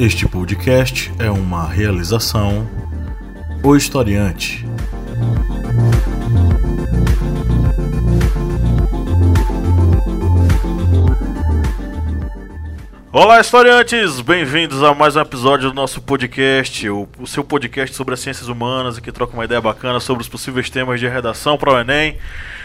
[0.00, 2.66] Este podcast é uma realização
[3.62, 4.66] O Historiante.
[13.12, 14.22] Olá, historiantes!
[14.22, 18.48] Bem-vindos a mais um episódio do nosso podcast, o, o, seu podcast sobre as ciências
[18.48, 21.78] humanas e que troca uma ideia bacana sobre os possíveis temas de redação para o
[21.78, 22.16] Enem.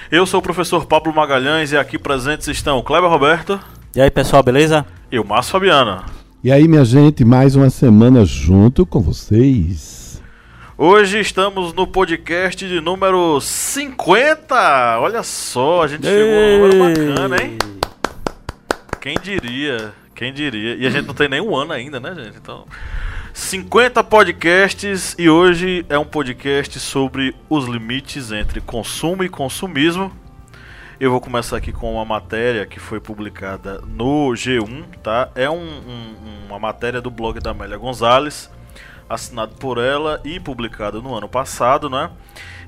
[0.10, 3.60] Eu sou o professor Pablo Magalhães e aqui presentes estão o Kleber Roberto.
[3.94, 4.86] E aí, pessoal, beleza?
[5.12, 6.25] E o Márcio Fabiano.
[6.46, 10.22] E aí, minha gente, mais uma semana junto com vocês.
[10.78, 15.00] Hoje estamos no podcast de número 50.
[15.00, 16.14] Olha só, a gente Ei.
[16.14, 17.58] chegou a um número bacana, hein?
[19.02, 19.92] Quem diria?
[20.14, 20.76] Quem diria?
[20.76, 22.38] E a gente não tem nem um ano ainda, né, gente?
[22.38, 22.68] Então,
[23.34, 30.12] 50 podcasts e hoje é um podcast sobre os limites entre consumo e consumismo.
[30.98, 35.30] Eu vou começar aqui com uma matéria que foi publicada no G1, tá?
[35.36, 36.16] É um, um,
[36.48, 38.50] uma matéria do blog da Amélia Gonzalez,
[39.10, 42.12] assinado por ela e publicado no ano passado, né?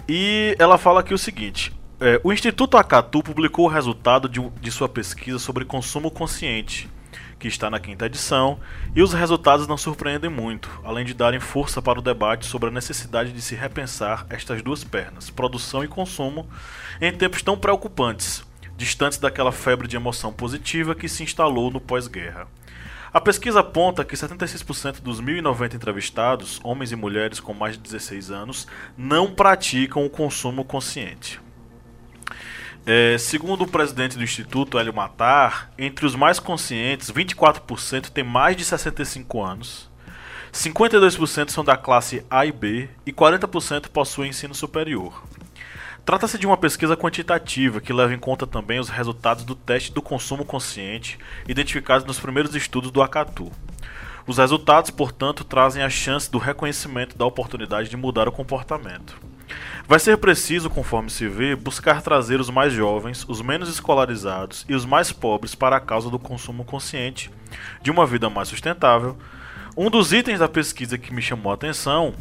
[0.09, 4.71] E ela fala aqui o seguinte: é, o Instituto Acatu publicou o resultado de, de
[4.71, 6.89] sua pesquisa sobre consumo consciente
[7.39, 8.59] que está na quinta edição,
[8.95, 12.71] e os resultados não surpreendem muito, além de darem força para o debate sobre a
[12.71, 16.47] necessidade de se repensar estas duas pernas, produção e consumo,
[16.99, 18.43] em tempos tão preocupantes,
[18.75, 22.47] distantes daquela febre de emoção positiva que se instalou no pós-guerra.
[23.13, 28.31] A pesquisa aponta que 76% dos 1.090 entrevistados, homens e mulheres com mais de 16
[28.31, 31.39] anos, não praticam o consumo consciente.
[32.89, 38.55] É, segundo o presidente do Instituto, Hélio Matar, entre os mais conscientes, 24% têm mais
[38.55, 39.89] de 65 anos,
[40.53, 45.21] 52% são da classe A e B e 40% possuem ensino superior.
[46.05, 50.01] Trata-se de uma pesquisa quantitativa que leva em conta também os resultados do teste do
[50.01, 53.51] consumo consciente identificados nos primeiros estudos do Acatu.
[54.25, 59.26] Os resultados, portanto, trazem a chance do reconhecimento da oportunidade de mudar o comportamento.
[59.87, 64.75] Vai ser preciso, conforme se vê, buscar trazer os mais jovens, os menos escolarizados e
[64.75, 67.31] os mais pobres para a causa do consumo consciente,
[67.81, 69.17] de uma vida mais sustentável.
[69.75, 72.13] Um dos itens da pesquisa que me chamou a atenção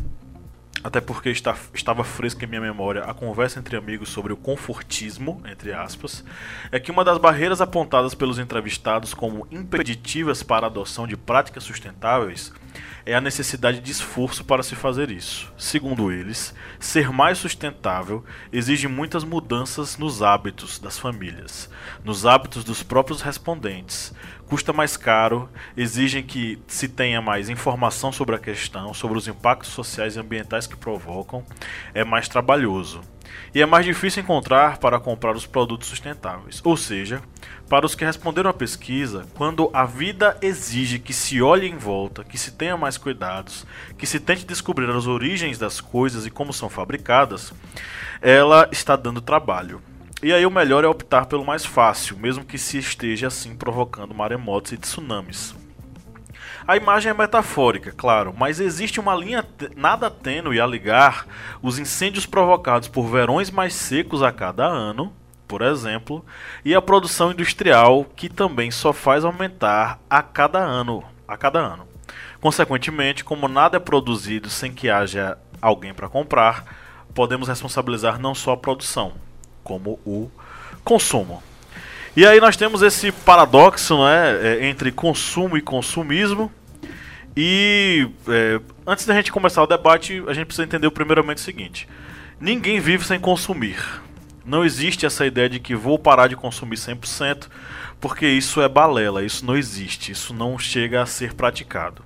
[0.86, 5.42] até porque está, estava fresca em minha memória a conversa entre amigos sobre o confortismo,
[5.50, 6.24] entre aspas,
[6.70, 11.64] é que uma das barreiras apontadas pelos entrevistados como impeditivas para a adoção de práticas
[11.64, 12.52] sustentáveis
[13.06, 15.52] é a necessidade de esforço para se fazer isso.
[15.56, 21.70] Segundo eles, ser mais sustentável exige muitas mudanças nos hábitos das famílias,
[22.04, 24.12] nos hábitos dos próprios respondentes.
[24.48, 29.70] Custa mais caro, exigem que se tenha mais informação sobre a questão, sobre os impactos
[29.70, 31.44] sociais e ambientais que provocam,
[31.94, 33.00] é mais trabalhoso
[33.54, 36.60] e é mais difícil encontrar para comprar os produtos sustentáveis.
[36.64, 37.22] Ou seja,
[37.68, 42.22] para os que responderam à pesquisa, quando a vida exige que se olhe em volta,
[42.22, 43.66] que se tenha mais cuidados,
[43.98, 47.52] que se tente descobrir as origens das coisas e como são fabricadas,
[48.20, 49.80] ela está dando trabalho.
[50.22, 54.14] E aí o melhor é optar pelo mais fácil, mesmo que se esteja assim provocando
[54.14, 55.54] maremotos e tsunamis.
[56.68, 59.44] A imagem é metafórica, claro, mas existe uma linha
[59.76, 61.24] nada tênue a ligar
[61.62, 65.12] os incêndios provocados por verões mais secos a cada ano,
[65.46, 66.24] por exemplo,
[66.64, 71.86] e a produção industrial que também só faz aumentar a cada ano, a cada ano.
[72.40, 76.64] Consequentemente, como nada é produzido sem que haja alguém para comprar,
[77.14, 79.12] podemos responsabilizar não só a produção,
[79.62, 80.28] como o
[80.82, 81.40] consumo.
[82.16, 86.50] E aí nós temos esse paradoxo né, entre consumo e consumismo.
[87.36, 91.86] E é, antes da gente começar o debate, a gente precisa entender primeiramente o seguinte:
[92.40, 93.76] ninguém vive sem consumir.
[94.46, 97.48] Não existe essa ideia de que vou parar de consumir 100%,
[98.00, 102.02] porque isso é balela, isso não existe, isso não chega a ser praticado.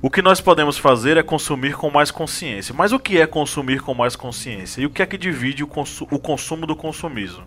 [0.00, 2.72] O que nós podemos fazer é consumir com mais consciência.
[2.72, 4.80] Mas o que é consumir com mais consciência?
[4.80, 7.42] E o que é que divide o, consu o consumo do consumismo?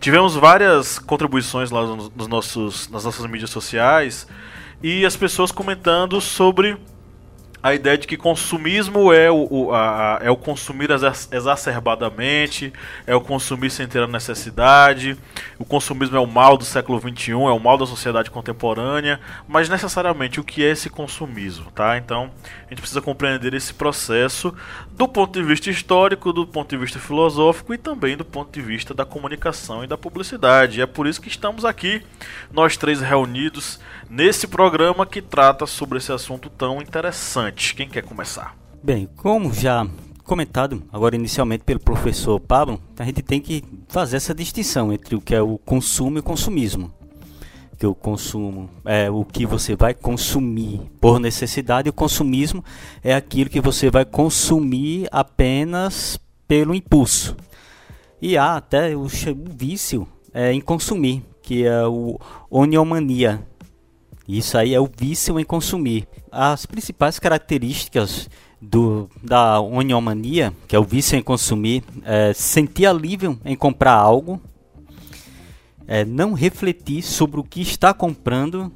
[0.00, 4.26] Tivemos várias contribuições lá nos nossos, nas nossas mídias sociais
[4.82, 6.76] e as pessoas comentando sobre
[7.62, 12.72] a ideia de que consumismo é o, o, a, é o consumir exacerbadamente,
[13.06, 15.16] é o consumir sem ter a necessidade,
[15.58, 19.68] o consumismo é o mal do século XXI, é o mal da sociedade contemporânea, mas
[19.68, 21.98] necessariamente o que é esse consumismo, tá?
[21.98, 22.30] Então
[22.66, 24.54] a gente precisa compreender esse processo
[24.92, 28.62] do ponto de vista histórico, do ponto de vista filosófico e também do ponto de
[28.62, 30.78] vista da comunicação e da publicidade.
[30.78, 32.02] E é por isso que estamos aqui,
[32.52, 37.74] nós três reunidos nesse programa que trata sobre esse assunto tão interessante.
[37.74, 38.56] Quem quer começar?
[38.82, 39.86] Bem, como já
[40.24, 45.20] comentado agora inicialmente pelo professor Pablo, a gente tem que fazer essa distinção entre o
[45.20, 46.92] que é o consumo e o consumismo.
[47.78, 52.64] que o consumo é o que você vai consumir por necessidade, e o consumismo
[53.04, 56.18] é aquilo que você vai consumir apenas
[56.48, 57.36] pelo impulso.
[58.20, 62.18] E há até o, vício é, em consumir, que é o
[62.50, 63.46] oniomania.
[64.28, 66.06] Isso aí é o vício em consumir.
[66.30, 68.28] As principais características
[68.60, 74.38] do, da oniomania, que é o vício em consumir, é sentir alívio em comprar algo,
[75.86, 78.70] é não refletir sobre o que está comprando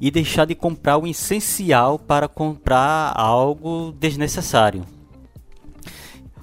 [0.00, 4.84] e deixar de comprar o essencial para comprar algo desnecessário.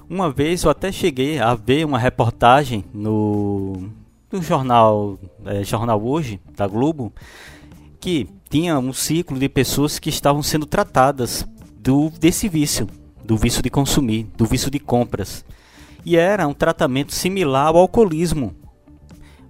[0.08, 3.90] Uma vez eu até cheguei a ver uma reportagem no,
[4.32, 7.12] no jornal, é, jornal Hoje, da Globo,
[8.00, 11.46] que tinha um ciclo de pessoas que estavam sendo tratadas
[11.78, 12.88] do desse vício,
[13.24, 15.44] do vício de consumir, do vício de compras.
[16.04, 18.54] E era um tratamento similar ao alcoolismo.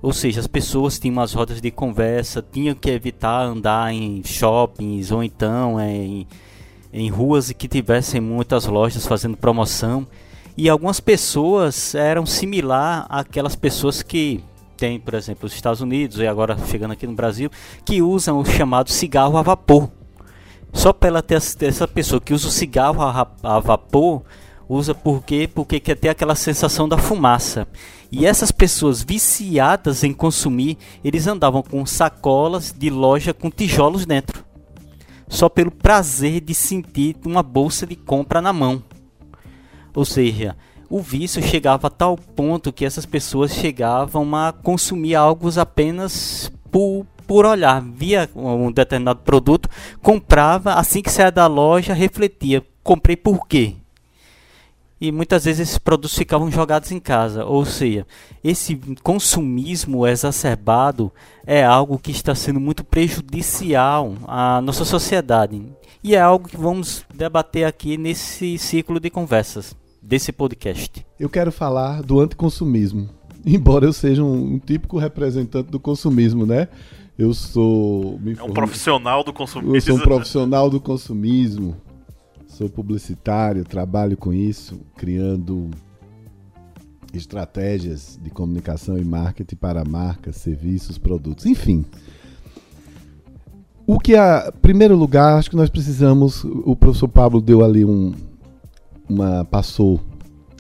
[0.03, 5.11] Ou seja, as pessoas tinham umas rodas de conversa, tinham que evitar andar em shoppings
[5.13, 6.27] ou então em,
[6.93, 10.07] em ruas que tivessem muitas lojas fazendo promoção.
[10.57, 14.43] E algumas pessoas eram similar àquelas pessoas que
[14.81, 17.51] tem, por exemplo, os Estados Unidos e agora chegando aqui no Brasil,
[17.85, 19.91] que usam o chamado cigarro a vapor.
[20.73, 24.23] Só pela ter essa pessoa que usa o cigarro a, vapor,
[24.67, 25.47] usa por quê?
[25.53, 27.69] Porque quer ter aquela sensação da fumaça.
[28.11, 34.47] E essas pessoas viciadas em consumir, eles andavam com sacolas de loja com tijolos dentro.
[35.29, 38.83] Só pelo prazer de sentir uma bolsa de compra na mão.
[39.95, 40.57] Ou seja,
[40.91, 47.07] o vício chegava a tal ponto que essas pessoas chegavam a consumir algo apenas por,
[47.29, 49.69] por olhar, via um determinado produto,
[50.03, 53.77] comprava, assim que saia da loja, refletia, comprei por quê?
[55.01, 58.05] E muitas vezes esses produtos ficavam jogados em casa, ou seja,
[58.43, 61.11] esse consumismo exacerbado
[61.47, 65.65] é algo que está sendo muito prejudicial à nossa sociedade.
[66.03, 69.75] E é algo que vamos debater aqui nesse ciclo de conversas
[70.11, 71.07] desse podcast.
[71.21, 73.09] Eu quero falar do anticonsumismo.
[73.47, 76.67] Embora eu seja um, um típico representante do consumismo, né?
[77.17, 78.19] Eu sou.
[78.37, 79.77] é um profissional do consumismo.
[79.77, 81.77] Eu sou um profissional do consumismo.
[82.49, 85.71] Sou publicitário, trabalho com isso, criando
[87.15, 91.85] estratégias de comunicação e marketing para marcas, serviços, produtos, enfim.
[93.87, 98.13] O que a primeiro lugar, acho que nós precisamos, o professor Pablo deu ali um,
[99.11, 100.01] uma passou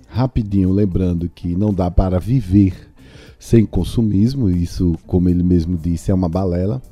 [0.08, 2.90] rapidinho lembrando que não dá para viver
[3.38, 6.82] sem consumismo, isso, como ele mesmo disse, é uma balela.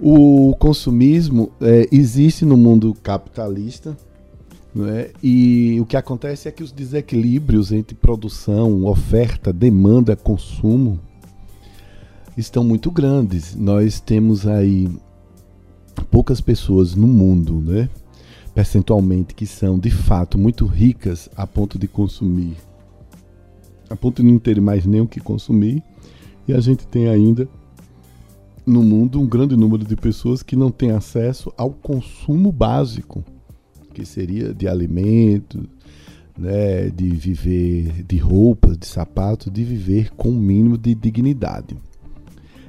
[0.00, 3.96] O consumismo é, existe no mundo capitalista,
[4.76, 5.10] é?
[5.22, 10.98] e o que acontece é que os desequilíbrios entre produção, oferta, demanda, consumo
[12.36, 13.54] estão muito grandes.
[13.54, 14.88] Nós temos aí
[16.10, 17.88] poucas pessoas no mundo, né?
[18.58, 22.56] Percentualmente que são de fato muito ricas a ponto de consumir,
[23.88, 25.80] a ponto de não ter mais nem o que consumir,
[26.48, 27.48] e a gente tem ainda
[28.66, 33.22] no mundo um grande número de pessoas que não têm acesso ao consumo básico,
[33.94, 35.62] que seria de alimentos,
[36.36, 41.76] né, de viver de roupas, de sapatos, de viver com um mínimo de dignidade.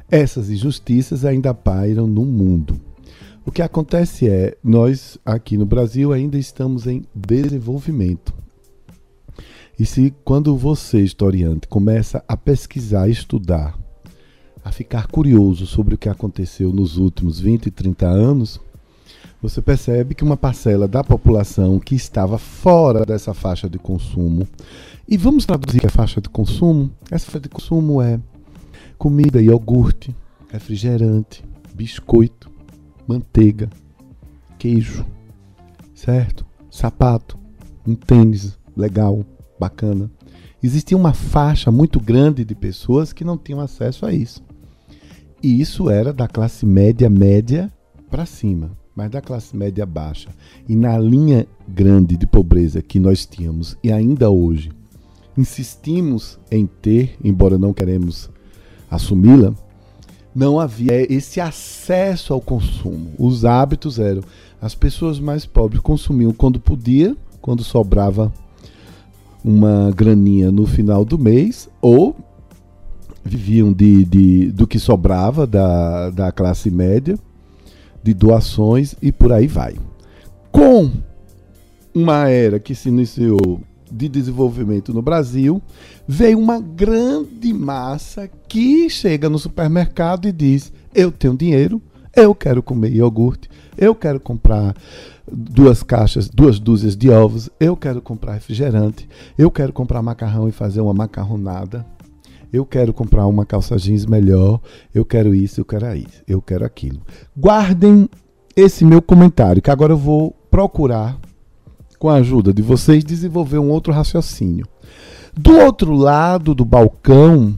[0.08, 2.80] Essas injustiças ainda pairam no mundo.
[3.50, 8.32] O que acontece é, nós aqui no Brasil ainda estamos em desenvolvimento.
[9.78, 13.76] E se quando você, historiante, começa a pesquisar, estudar,
[14.64, 18.62] a ficar curioso sobre o que aconteceu nos últimos 20 e 30 anos,
[19.42, 24.48] você percebe que uma parcela da população que estava fora dessa faixa de consumo,
[25.08, 28.20] e vamos traduzir a faixa de consumo, essa faixa de consumo é
[28.96, 30.16] comida, iogurte,
[30.52, 32.59] refrigerante, biscoito,
[33.10, 33.68] manteiga,
[34.60, 35.04] queijo,
[35.96, 36.46] certo?
[36.70, 37.40] Sapato,
[37.88, 39.26] um tênis legal,
[39.60, 40.12] bacana.
[40.62, 44.44] Existia uma faixa muito grande de pessoas que não tinham acesso a isso.
[45.42, 47.74] E isso era da classe média média
[48.12, 50.30] para cima, mas da classe média baixa.
[50.68, 54.72] E na linha grande de pobreza que nós tínhamos e ainda hoje
[55.36, 58.30] insistimos em ter, embora não queremos
[58.92, 59.56] assumi-la,
[60.34, 63.12] não havia esse acesso ao consumo.
[63.18, 64.22] Os hábitos eram
[64.62, 68.32] as pessoas mais pobres consumiam quando podia, quando sobrava
[69.44, 72.16] uma graninha no final do mês, ou
[73.24, 77.18] viviam de, de, do que sobrava da, da classe média,
[78.04, 79.76] de doações e por aí vai.
[80.52, 80.92] Com
[81.94, 85.62] uma era que se iniciou de desenvolvimento no Brasil,
[86.08, 91.82] veio uma grande massa que chega no supermercado e diz: Eu tenho dinheiro,
[92.16, 94.76] eu quero comer iogurte, eu quero comprar
[95.32, 100.52] duas caixas, duas dúzias de ovos, eu quero comprar refrigerante, eu quero comprar macarrão e
[100.52, 101.86] fazer uma macarronada.
[102.52, 104.60] Eu quero comprar uma calça jeans melhor,
[104.94, 107.00] eu quero isso, eu quero isso, eu quero aquilo.
[107.38, 108.10] Guardem
[108.56, 111.20] esse meu comentário, que agora eu vou procurar
[112.00, 114.66] com a ajuda de vocês, desenvolver um outro raciocínio.
[115.38, 117.56] Do outro lado do balcão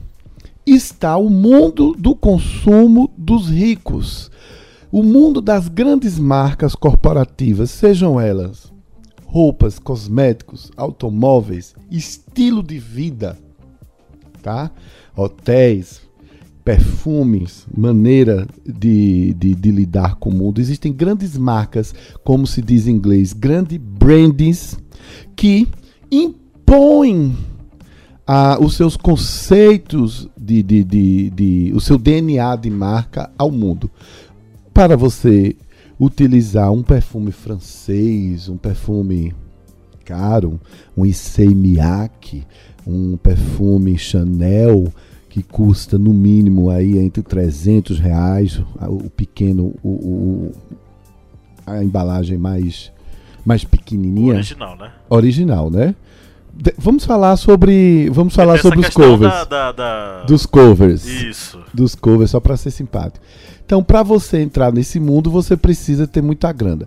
[0.66, 4.30] está o mundo do consumo dos ricos.
[4.90, 8.72] O mundo das grandes marcas corporativas, sejam elas
[9.32, 13.38] roupas, cosméticos, automóveis, estilo de vida,
[14.42, 14.70] tá?
[15.16, 16.01] Hotéis,
[16.64, 20.60] perfumes, maneira de, de, de, lidar com o mundo.
[20.60, 24.78] Existem grandes marcas, como se diz em inglês, grandes brands,
[25.34, 25.66] que
[26.10, 27.36] impõem
[28.26, 33.90] ah, os seus conceitos de, de, de, de, o seu DNA de marca ao mundo.
[34.72, 35.56] Para você
[35.98, 39.34] utilizar um perfume francês, um perfume
[40.04, 40.60] caro,
[40.96, 42.44] um Issey Miyake,
[42.86, 44.92] um perfume Chanel,
[45.32, 50.52] que custa no mínimo aí entre 300 reais, o pequeno, o, o
[51.66, 52.92] a embalagem mais,
[53.42, 54.34] mais pequenininha.
[54.34, 54.92] Original, né?
[55.08, 55.94] Original, né?
[56.52, 59.32] De, vamos falar sobre, vamos falar sobre os covers.
[59.32, 60.24] Da, da, da...
[60.24, 61.06] Dos covers.
[61.06, 61.58] Isso.
[61.72, 63.24] Dos covers, só para ser simpático.
[63.64, 66.86] Então, para você entrar nesse mundo, você precisa ter muita grana.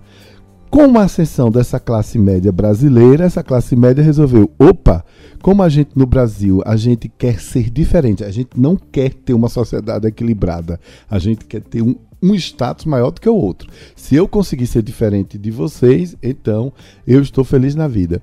[0.75, 5.05] Com a ascensão dessa classe média brasileira, essa classe média resolveu: opa,
[5.41, 9.33] como a gente no Brasil, a gente quer ser diferente, a gente não quer ter
[9.33, 10.77] uma sociedade equilibrada,
[11.09, 13.69] a gente quer ter um, um status maior do que o outro.
[13.95, 16.73] Se eu conseguir ser diferente de vocês, então
[17.07, 18.21] eu estou feliz na vida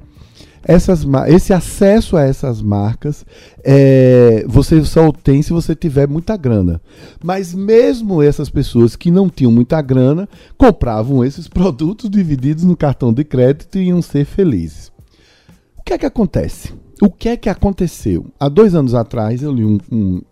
[0.64, 3.24] essas, esse acesso a essas marcas
[3.64, 6.80] é, você só tem se você tiver muita grana.
[7.22, 13.12] Mas mesmo essas pessoas que não tinham muita grana compravam esses produtos divididos no cartão
[13.12, 14.92] de crédito e iam ser felizes.
[15.76, 16.72] O que é que acontece?
[17.00, 18.26] O que é que aconteceu?
[18.38, 20.22] Há dois anos atrás eu li um, um,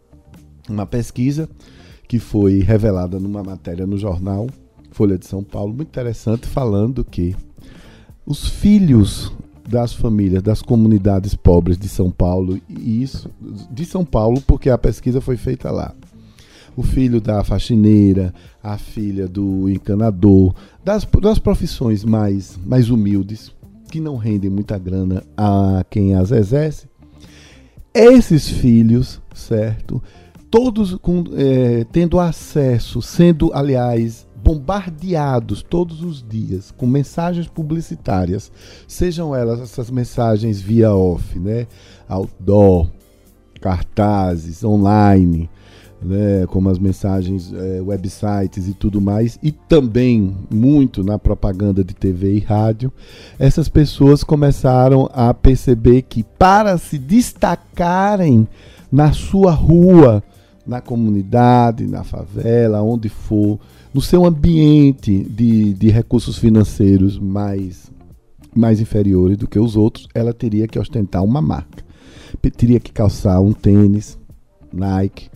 [0.69, 1.49] uma pesquisa
[2.07, 4.47] que foi revelada numa matéria no jornal
[4.93, 7.35] Folha de São Paulo, muito interessante, falando que
[8.27, 9.33] os filhos
[9.71, 13.31] das famílias, das comunidades pobres de São Paulo, e isso
[13.71, 15.95] de São Paulo, porque a pesquisa foi feita lá.
[16.77, 23.53] O filho da faxineira, a filha do encanador, das, das profissões mais, mais humildes,
[23.91, 26.89] que não rendem muita grana a quem as exerce.
[27.95, 30.03] Esses filhos, certo?
[30.50, 38.50] Todos com, é, tendo acesso, sendo, aliás, bombardeados todos os dias com mensagens publicitárias,
[38.88, 41.69] sejam elas essas mensagens via off, né,
[42.09, 42.88] outdoor,
[43.61, 45.49] cartazes, online,
[46.02, 51.95] né, como as mensagens, é, websites e tudo mais, e também muito na propaganda de
[51.95, 52.92] TV e rádio,
[53.38, 58.49] essas pessoas começaram a perceber que para se destacarem
[58.90, 60.25] na sua rua,
[60.66, 63.59] na comunidade, na favela, onde for,
[63.92, 67.90] no seu ambiente de, de recursos financeiros mais,
[68.54, 71.85] mais inferiores do que os outros, ela teria que ostentar uma marca.
[72.56, 74.18] Teria que calçar um tênis,
[74.73, 75.28] Nike,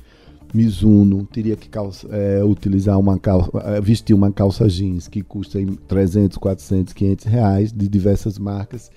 [0.54, 5.58] Mizuno, teria que calça, é, utilizar uma calça, é, vestir uma calça jeans que custa
[5.88, 8.88] 300, 400, 500 reais de diversas marcas.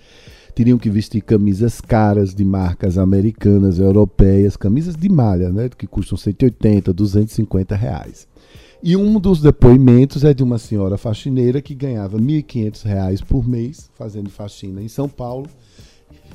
[0.54, 6.16] Teriam que vestir camisas caras de marcas americanas, europeias, camisas de malha, né, que custam
[6.16, 8.28] 180, 250 reais.
[8.82, 13.90] E um dos depoimentos é de uma senhora faxineira que ganhava R$ 1.500 por mês
[13.96, 15.48] fazendo faxina em São Paulo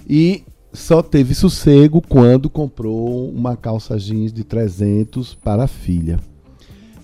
[0.08, 6.18] e só teve sossego quando comprou uma calça jeans de 300 para a filha.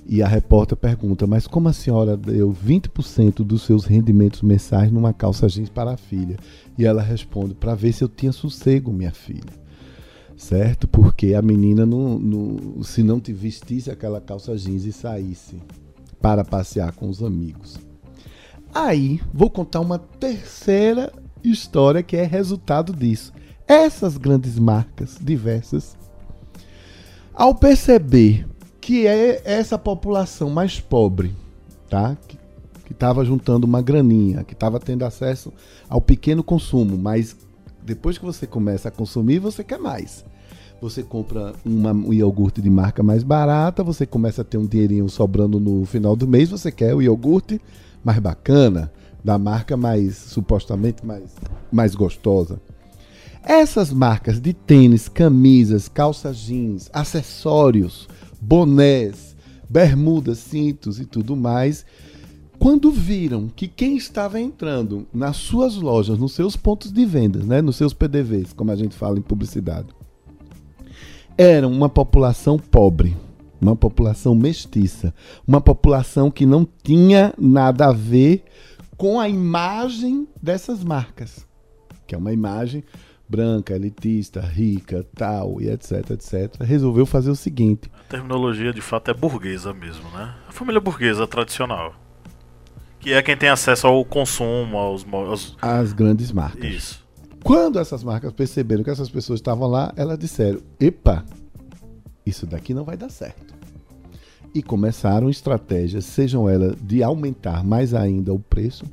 [0.08, 5.12] E a repórter pergunta: Mas como a senhora deu 20% dos seus rendimentos mensais numa
[5.12, 6.36] calça jeans para a filha?
[6.76, 9.67] E ela responde: Para ver se eu tinha sossego, minha filha
[10.38, 10.86] certo?
[10.86, 15.60] Porque a menina, não, não, se não te vestisse aquela calça jeans e saísse
[16.22, 17.76] para passear com os amigos.
[18.72, 23.32] Aí, vou contar uma terceira história que é resultado disso.
[23.66, 25.96] Essas grandes marcas diversas,
[27.34, 28.46] ao perceber
[28.80, 31.34] que é essa população mais pobre,
[31.90, 32.16] tá?
[32.84, 35.52] Que estava juntando uma graninha, que estava tendo acesso
[35.88, 37.36] ao pequeno consumo, mas
[37.88, 40.22] depois que você começa a consumir, você quer mais.
[40.78, 45.08] Você compra uma, um iogurte de marca mais barata, você começa a ter um dinheirinho
[45.08, 47.58] sobrando no final do mês, você quer o iogurte
[48.04, 48.92] mais bacana,
[49.24, 51.34] da marca mais supostamente mais,
[51.72, 52.60] mais gostosa.
[53.42, 58.06] Essas marcas de tênis, camisas, calça jeans, acessórios,
[58.38, 59.34] bonés,
[59.66, 61.86] bermudas, cintos e tudo mais,
[62.58, 67.62] quando viram que quem estava entrando nas suas lojas, nos seus pontos de vendas, né,
[67.62, 69.88] nos seus PDVs, como a gente fala em publicidade,
[71.36, 73.16] era uma população pobre,
[73.60, 75.14] uma população mestiça,
[75.46, 78.44] uma população que não tinha nada a ver
[78.96, 81.46] com a imagem dessas marcas,
[82.06, 82.82] que é uma imagem
[83.28, 87.90] branca, elitista, rica, tal, e etc, etc, resolveu fazer o seguinte.
[88.06, 90.34] A terminologia de fato é burguesa mesmo, né?
[90.48, 92.07] A família burguesa tradicional.
[93.08, 95.06] Que é quem tem acesso ao consumo, aos.
[95.10, 95.56] aos...
[95.62, 96.70] As grandes marcas.
[96.70, 97.06] Isso.
[97.42, 101.24] Quando essas marcas perceberam que essas pessoas estavam lá, elas disseram: Epa,
[102.26, 103.54] isso daqui não vai dar certo.
[104.54, 108.84] E começaram estratégias, sejam elas de aumentar mais ainda o preço,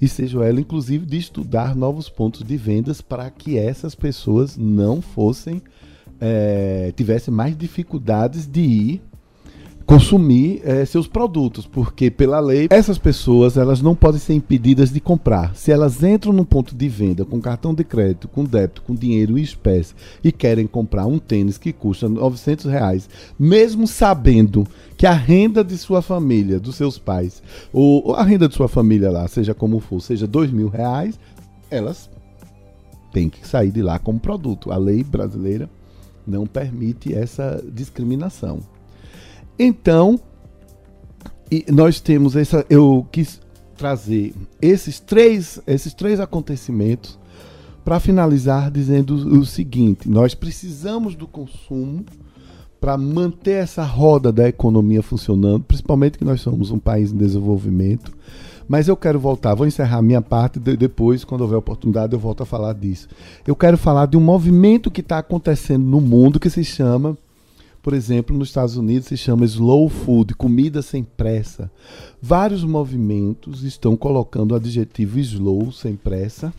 [0.00, 5.02] e sejam elas, inclusive, de estudar novos pontos de vendas para que essas pessoas não
[5.02, 5.60] fossem,
[6.18, 9.02] é, tivessem mais dificuldades de ir
[9.90, 15.00] consumir é, seus produtos, porque pela lei essas pessoas elas não podem ser impedidas de
[15.00, 15.56] comprar.
[15.56, 19.36] Se elas entram num ponto de venda com cartão de crédito, com débito, com dinheiro
[19.36, 24.64] em espécie e querem comprar um tênis que custa 900 reais, mesmo sabendo
[24.96, 27.42] que a renda de sua família, dos seus pais,
[27.72, 31.18] ou a renda de sua família lá, seja como for, seja dois mil reais,
[31.68, 32.08] elas
[33.12, 34.70] têm que sair de lá como produto.
[34.70, 35.68] A lei brasileira
[36.24, 38.60] não permite essa discriminação.
[39.62, 40.18] Então,
[41.70, 42.64] nós temos essa.
[42.70, 43.42] Eu quis
[43.76, 47.18] trazer esses três, esses três acontecimentos
[47.84, 52.06] para finalizar dizendo o seguinte: nós precisamos do consumo
[52.80, 58.12] para manter essa roda da economia funcionando, principalmente que nós somos um país em desenvolvimento.
[58.66, 62.44] Mas eu quero voltar, vou encerrar minha parte, de, depois, quando houver oportunidade, eu volto
[62.44, 63.08] a falar disso.
[63.46, 67.14] Eu quero falar de um movimento que está acontecendo no mundo que se chama
[67.82, 71.70] por exemplo, nos Estados Unidos se chama slow food, comida sem pressa.
[72.20, 76.52] Vários movimentos estão colocando o adjetivo slow, sem pressa,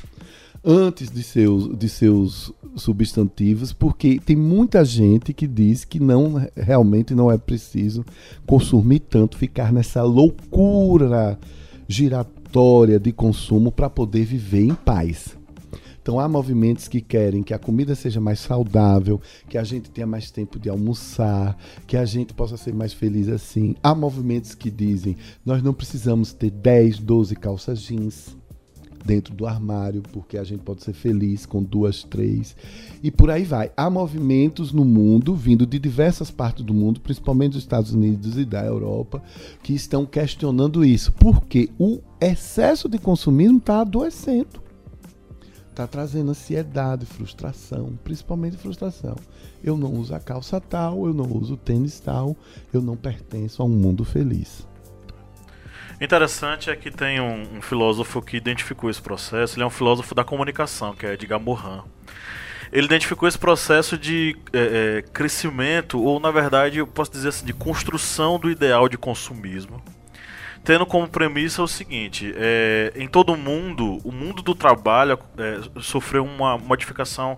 [0.64, 7.14] antes de seus, de seus substantivos, porque tem muita gente que diz que não realmente
[7.14, 8.06] não é preciso
[8.46, 11.38] consumir tanto, ficar nessa loucura
[11.88, 15.41] giratória de consumo para poder viver em paz.
[16.02, 20.08] Então há movimentos que querem que a comida seja mais saudável, que a gente tenha
[20.08, 23.76] mais tempo de almoçar, que a gente possa ser mais feliz assim.
[23.84, 28.36] Há movimentos que dizem: nós não precisamos ter 10, 12 calças jeans
[29.06, 32.56] dentro do armário, porque a gente pode ser feliz com duas, três,
[33.02, 33.72] e por aí vai.
[33.76, 38.46] Há movimentos no mundo, vindo de diversas partes do mundo, principalmente dos Estados Unidos e
[38.46, 39.22] da Europa,
[39.64, 44.61] que estão questionando isso, porque o excesso de consumismo está adoecendo
[45.72, 49.16] está trazendo ansiedade, frustração, principalmente frustração.
[49.64, 52.36] Eu não uso a calça tal, eu não uso o tênis tal,
[52.74, 54.68] eu não pertenço a um mundo feliz.
[56.00, 60.14] Interessante é que tem um, um filósofo que identificou esse processo, ele é um filósofo
[60.14, 61.82] da comunicação, que é Edgar Morin.
[62.72, 67.46] Ele identificou esse processo de é, é, crescimento, ou na verdade eu posso dizer assim,
[67.46, 69.82] de construção do ideal de consumismo
[70.64, 75.82] tendo como premissa o seguinte: é, em todo o mundo, o mundo do trabalho é,
[75.82, 77.38] sofreu uma modificação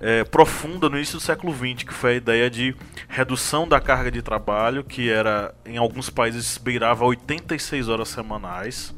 [0.00, 2.74] é, profunda no início do século XX, que foi a ideia de
[3.08, 8.94] redução da carga de trabalho, que era em alguns países beirava 86 horas semanais.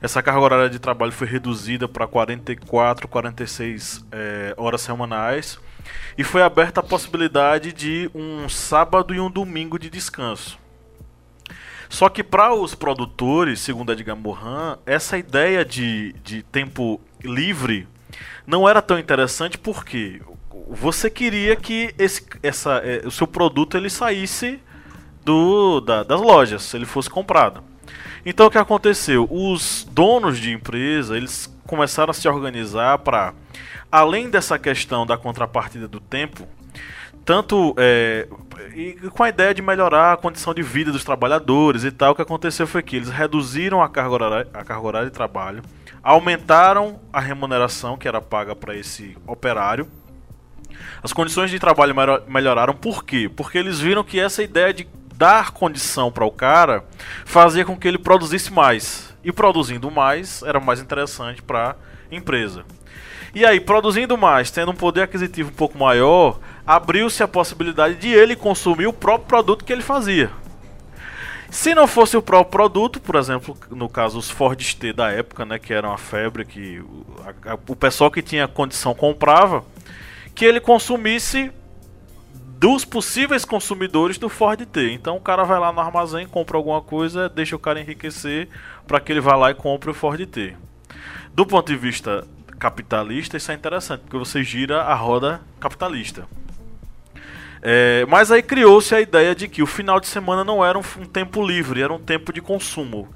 [0.00, 5.58] Essa carga horária de trabalho foi reduzida para 44, 46 é, horas semanais
[6.16, 10.58] e foi aberta a possibilidade de um sábado e um domingo de descanso.
[11.88, 17.88] Só que para os produtores, segundo Edgar Morin, essa ideia de, de tempo livre
[18.46, 20.20] não era tão interessante porque
[20.68, 24.60] você queria que esse, essa, é, o seu produto ele saísse
[25.24, 27.62] do, da, das lojas, se ele fosse comprado.
[28.24, 29.26] Então o que aconteceu?
[29.30, 33.34] Os donos de empresa eles começaram a se organizar para,
[33.90, 36.46] além dessa questão da contrapartida do tempo,
[37.28, 38.26] tanto é,
[38.74, 42.14] e com a ideia de melhorar a condição de vida dos trabalhadores e tal, o
[42.14, 45.62] que aconteceu foi que eles reduziram a carga horária, a carga horária de trabalho,
[46.02, 49.86] aumentaram a remuneração que era paga para esse operário.
[51.02, 51.94] As condições de trabalho
[52.26, 53.28] melhoraram por quê?
[53.36, 56.82] Porque eles viram que essa ideia de dar condição para o cara
[57.26, 59.14] fazia com que ele produzisse mais.
[59.22, 61.76] E produzindo mais era mais interessante para
[62.10, 62.64] a empresa.
[63.34, 68.08] E aí, produzindo mais, tendo um poder aquisitivo um pouco maior, abriu-se a possibilidade de
[68.08, 70.30] ele consumir o próprio produto que ele fazia.
[71.50, 75.46] Se não fosse o próprio produto, por exemplo, no caso os Ford T da época,
[75.46, 77.06] né, que era uma febre que o,
[77.46, 79.64] a, o pessoal que tinha condição comprava,
[80.34, 81.50] que ele consumisse
[82.58, 84.92] dos possíveis consumidores do Ford T.
[84.92, 88.48] Então o cara vai lá no armazém, compra alguma coisa, deixa o cara enriquecer
[88.86, 90.54] para que ele vá lá e compre o Ford T.
[91.32, 92.26] Do ponto de vista
[92.58, 96.26] capitalista, isso é interessante, porque você gira a roda capitalista.
[97.60, 100.82] É, mas aí criou-se a ideia de que o final de semana não era um,
[100.98, 103.08] um, tempo livre, era um tempo de consumo.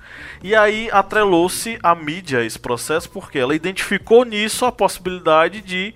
[0.43, 5.95] E aí atrelou-se a mídia a esse processo porque ela identificou nisso a possibilidade de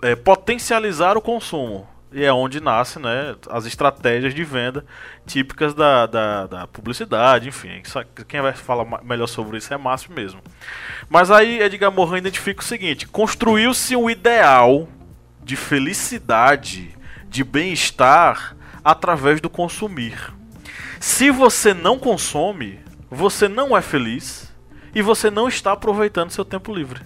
[0.00, 1.86] é, potencializar o consumo.
[2.12, 4.84] E é onde nascem né, as estratégias de venda
[5.26, 7.82] típicas da, da, da publicidade, enfim.
[8.28, 10.40] Quem vai falar melhor sobre isso é Márcio mesmo.
[11.08, 14.88] Mas aí Edgar Morin identifica o seguinte: construiu-se um ideal
[15.42, 16.94] de felicidade
[17.28, 20.32] de bem-estar através do consumir.
[21.00, 22.78] Se você não consome,
[23.10, 24.52] você não é feliz
[24.94, 27.00] e você não está aproveitando seu tempo livre.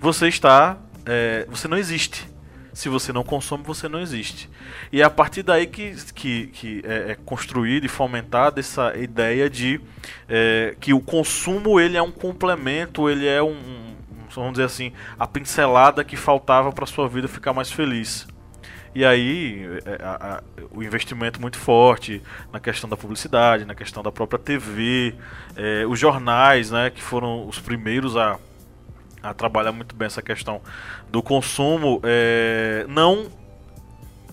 [0.00, 2.33] Você está, é, você não existe.
[2.74, 4.50] Se você não consome, você não existe.
[4.92, 9.48] E é a partir daí que, que, que é, é construída e fomentada essa ideia
[9.48, 9.80] de
[10.28, 13.94] é, que o consumo ele é um complemento, ele é um,
[14.34, 18.26] vamos dizer assim, a pincelada que faltava para sua vida ficar mais feliz.
[18.94, 24.02] E aí é, a, a, o investimento muito forte na questão da publicidade, na questão
[24.02, 25.14] da própria TV,
[25.56, 28.38] é, os jornais, né, que foram os primeiros a,
[29.24, 30.60] a trabalhar muito bem essa questão
[31.10, 33.26] do consumo, é, não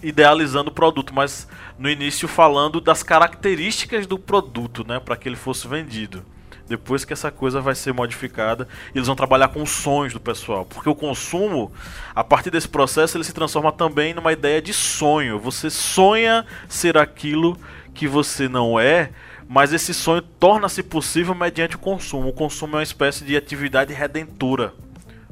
[0.03, 1.47] idealizando o produto, mas
[1.79, 6.25] no início falando das características do produto, né, para que ele fosse vendido.
[6.67, 10.65] Depois que essa coisa vai ser modificada, eles vão trabalhar com os sonhos do pessoal.
[10.65, 11.71] Porque o consumo,
[12.15, 15.37] a partir desse processo, ele se transforma também numa ideia de sonho.
[15.37, 17.57] Você sonha ser aquilo
[17.93, 19.11] que você não é,
[19.51, 22.29] mas esse sonho torna-se possível mediante o consumo.
[22.29, 24.73] O consumo é uma espécie de atividade redentora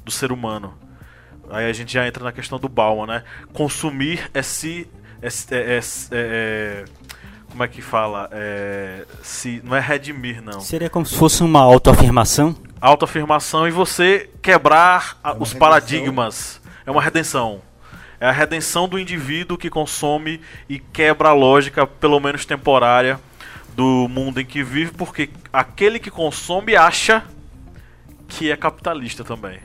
[0.04, 0.74] do ser humano.
[1.50, 3.24] Aí a gente já entra na questão do Bauman, né?
[3.54, 4.90] Consumir é se.
[5.22, 6.86] É, é, é, é
[7.50, 8.28] como é que fala?
[8.34, 10.60] É, se não é redimir, não.
[10.60, 12.58] Seria como se fosse uma autoafirmação?
[12.82, 15.60] Autoafirmação e você quebrar é os redenção.
[15.60, 16.62] paradigmas.
[16.86, 17.62] É uma redenção.
[18.20, 23.18] É a redenção do indivíduo que consome e quebra a lógica, pelo menos temporária,
[23.80, 27.24] do mundo em que vive, porque aquele que consome acha
[28.28, 29.58] que é capitalista também.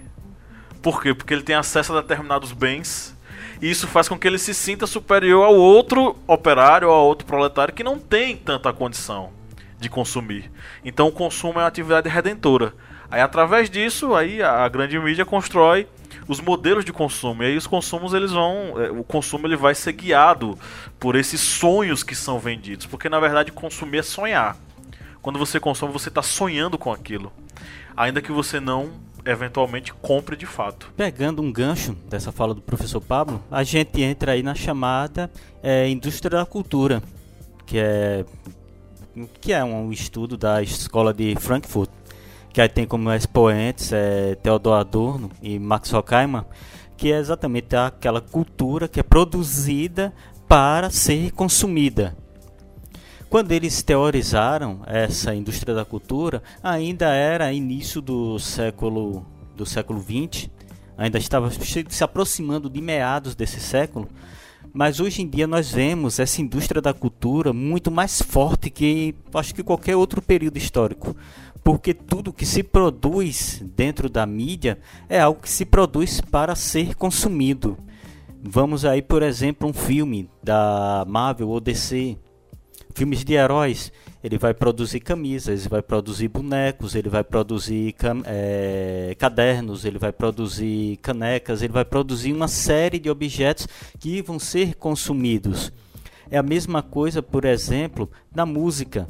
[0.81, 1.13] Por quê?
[1.13, 3.19] Porque ele tem acesso a determinados bens
[3.61, 7.27] e isso faz com que ele se sinta superior ao outro operário ou ao outro
[7.27, 9.33] proletário que não tem tanta condição
[9.81, 10.49] de consumir.
[10.85, 12.73] Então o consumo é uma atividade redentora.
[13.11, 15.89] Aí através disso, aí a grande mídia constrói
[16.29, 17.43] os modelos de consumo.
[17.43, 20.59] E aí os consumos eles vão, é, o consumo ele vai ser guiado
[20.99, 24.57] por esses sonhos que são vendidos, porque na verdade consumir é sonhar.
[25.23, 27.33] Quando você consome, você está sonhando com aquilo,
[27.97, 28.93] ainda que você não
[29.25, 30.93] eventualmente compre de fato.
[30.97, 35.31] Pegando um gancho dessa fala do professor Pablo, a gente entra aí na chamada
[35.63, 37.03] é, indústria da cultura,
[37.65, 38.25] que é
[39.41, 41.89] que é um estudo da escola de Frankfurt,
[42.55, 46.45] que aí tem como expoentes é, Theodor Adorno e Max Horkheimer,
[46.97, 50.15] que é exatamente aquela cultura que é produzida
[50.47, 52.17] para ser consumida.
[53.29, 60.49] Quando eles teorizaram essa indústria da cultura, ainda era início do século do século 20,
[60.97, 64.09] ainda estava se aproximando de meados desse século,
[64.73, 69.55] mas hoje em dia nós vemos essa indústria da cultura muito mais forte que acho
[69.55, 71.17] que qualquer outro período histórico,
[71.65, 76.95] porque tudo que se produz dentro da mídia é algo que se produz para ser
[76.95, 77.77] consumido.
[78.43, 82.19] Vamos aí, por exemplo, um filme da Marvel ou DC
[82.95, 89.85] filmes de heróis, ele vai produzir camisas, vai produzir bonecos, ele vai produzir é, cadernos,
[89.85, 93.67] ele vai produzir canecas, ele vai produzir uma série de objetos
[93.99, 95.73] que vão ser consumidos.
[96.31, 99.09] É a mesma coisa, por exemplo, na música.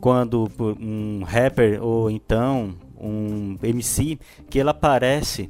[0.00, 4.18] Quando um rapper ou então um MC
[4.50, 5.48] que ele aparece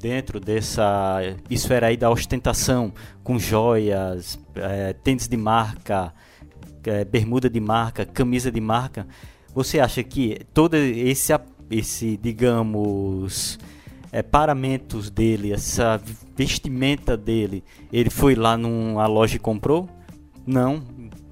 [0.00, 6.12] dentro dessa esfera aí da ostentação, com joias, é, tênis de marca,
[6.84, 9.06] é, bermuda de marca, camisa de marca,
[9.54, 11.32] você acha que todo esse,
[11.70, 13.58] esse digamos,
[14.12, 16.00] é, paramentos dele, essa
[16.36, 19.88] vestimenta dele, ele foi lá numa loja e comprou?
[20.46, 20.82] Não.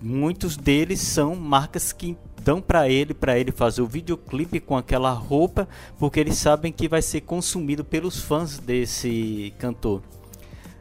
[0.02, 5.12] Muitos deles são marcas que dão para ele, para ele fazer o videoclipe com aquela
[5.12, 10.02] roupa, porque eles sabem que vai ser consumido pelos fãs desse cantor.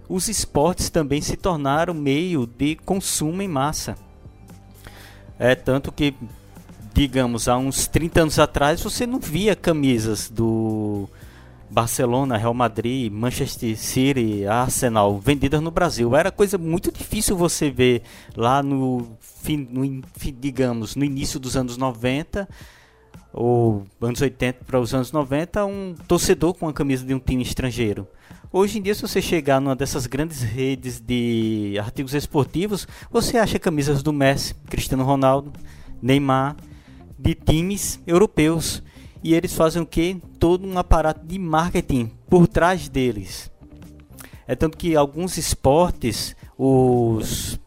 [0.10, 3.96] Os esportes também se tornaram meio de consumo em massa
[5.40, 6.14] É tanto que,
[6.94, 11.08] digamos, há uns 30 anos atrás você não via camisas do
[11.72, 16.16] Barcelona, Real Madrid, Manchester City, Arsenal vendidas no Brasil.
[16.16, 18.04] Era coisa muito difícil você ver
[18.36, 20.04] lá no, fim, no
[20.40, 22.48] digamos, no início dos anos 90
[23.34, 27.42] ou anos 80 para os anos 90, um torcedor com a camisa de um time
[27.42, 28.06] estrangeiro.
[28.52, 33.58] Hoje em dia, se você chegar numa dessas grandes redes de artigos esportivos, você acha
[33.58, 35.54] camisas do Messi, Cristiano Ronaldo,
[36.02, 36.58] Neymar,
[37.18, 38.84] de times europeus.
[39.24, 40.22] E eles fazem o que?
[40.40, 43.52] Todo um aparato de marketing por trás deles.
[44.48, 47.60] É tanto que alguns esportes, os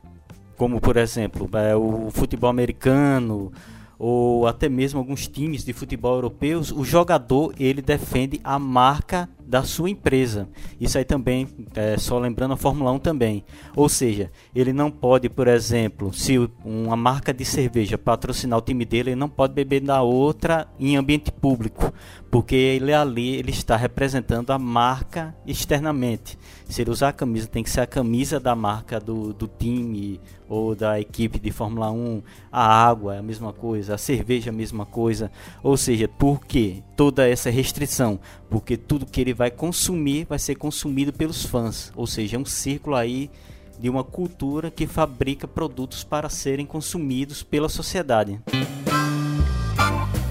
[0.57, 3.53] como por exemplo é, o futebol americano,
[3.99, 9.63] ou até mesmo alguns times de futebol europeus, o jogador ele defende a marca da
[9.63, 10.49] sua empresa.
[10.81, 13.45] Isso aí também, é, só lembrando a Fórmula 1 também.
[13.77, 18.85] Ou seja, ele não pode, por exemplo, se uma marca de cerveja patrocinar o time
[18.85, 21.93] dele, ele não pode beber da outra em ambiente público,
[22.31, 26.39] porque ele ali ele está representando a marca externamente.
[26.69, 30.21] Se ele usar a camisa, tem que ser a camisa da marca do, do time
[30.49, 32.23] ou da equipe de Fórmula 1.
[32.51, 35.31] A água é a mesma coisa, a cerveja é a mesma coisa.
[35.63, 38.19] Ou seja, por que toda essa restrição?
[38.49, 41.93] Porque tudo que ele vai consumir vai ser consumido pelos fãs.
[41.95, 43.31] Ou seja, é um círculo aí
[43.79, 48.41] de uma cultura que fabrica produtos para serem consumidos pela sociedade.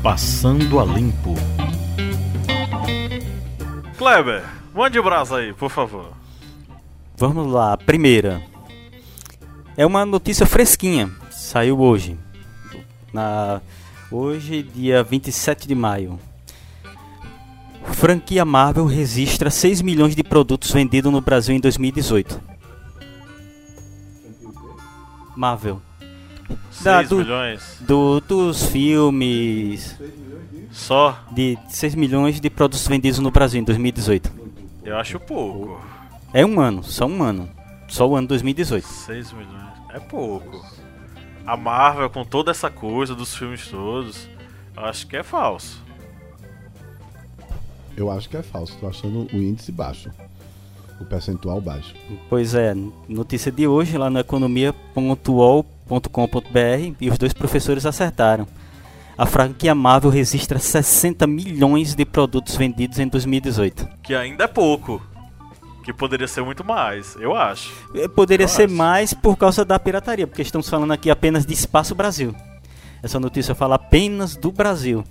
[0.02, 1.36] Passando a limpo.
[3.98, 4.44] Kleber,
[4.74, 6.23] mande o braço aí, por favor.
[7.16, 8.42] Vamos lá, primeira.
[9.78, 12.18] É uma notícia fresquinha, saiu hoje.
[13.12, 13.62] Na
[14.12, 16.20] hoje, dia 27 de maio.
[17.94, 22.40] Franquia Marvel registra 6 milhões de produtos vendidos no Brasil em 2018.
[25.36, 25.82] Marvel.
[26.72, 27.78] 6 Da- do- milhões?
[27.82, 29.98] Do, dos filmes.
[30.72, 31.18] Só?
[31.32, 34.32] De 6 milhões de produtos vendidos no Brasil em 2018.
[34.84, 35.80] Eu acho pouco.
[36.34, 37.48] É um ano, só um ano.
[37.88, 38.88] Só o ano 2018.
[38.88, 39.72] 6 milhões.
[39.92, 40.66] É pouco.
[41.46, 44.28] A Marvel, com toda essa coisa dos filmes todos,
[44.76, 45.80] eu acho que é falso.
[47.96, 50.10] Eu acho que é falso, tô achando o índice baixo.
[51.00, 51.94] O percentual baixo.
[52.28, 52.74] Pois é,
[53.08, 58.48] notícia de hoje lá no economia.uol.com.br e os dois professores acertaram.
[59.16, 63.88] A franquia Marvel registra 60 milhões de produtos vendidos em 2018.
[64.02, 65.00] Que ainda é pouco.
[65.84, 67.72] Que poderia ser muito mais, eu acho.
[67.94, 68.74] Eh, Poderia Eu ser acho.
[68.74, 72.34] mais por causa da pirataria, porque estamos falando aqui apenas de Espaço Brasil.
[73.02, 75.04] Essa notícia fala apenas do Brasil.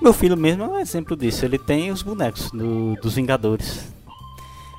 [0.00, 1.44] Meu filho mesmo é um exemplo disso.
[1.44, 3.92] Ele tem os bonecos do- dos Vingadores.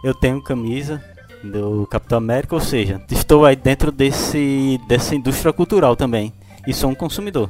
[0.04, 1.04] Eu tenho camisa
[1.44, 6.34] do Capitão América, ou seja, estou aí dentro desse, dessa indústria cultural também.
[6.66, 7.50] E sou um consumidor.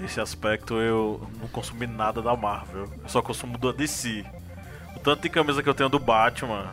[0.00, 2.84] Nesse aspecto eu não consumi nada da Marvel.
[3.02, 4.24] Eu só consumo da DC.
[4.96, 6.70] O tanto de camisa que eu tenho do Batman,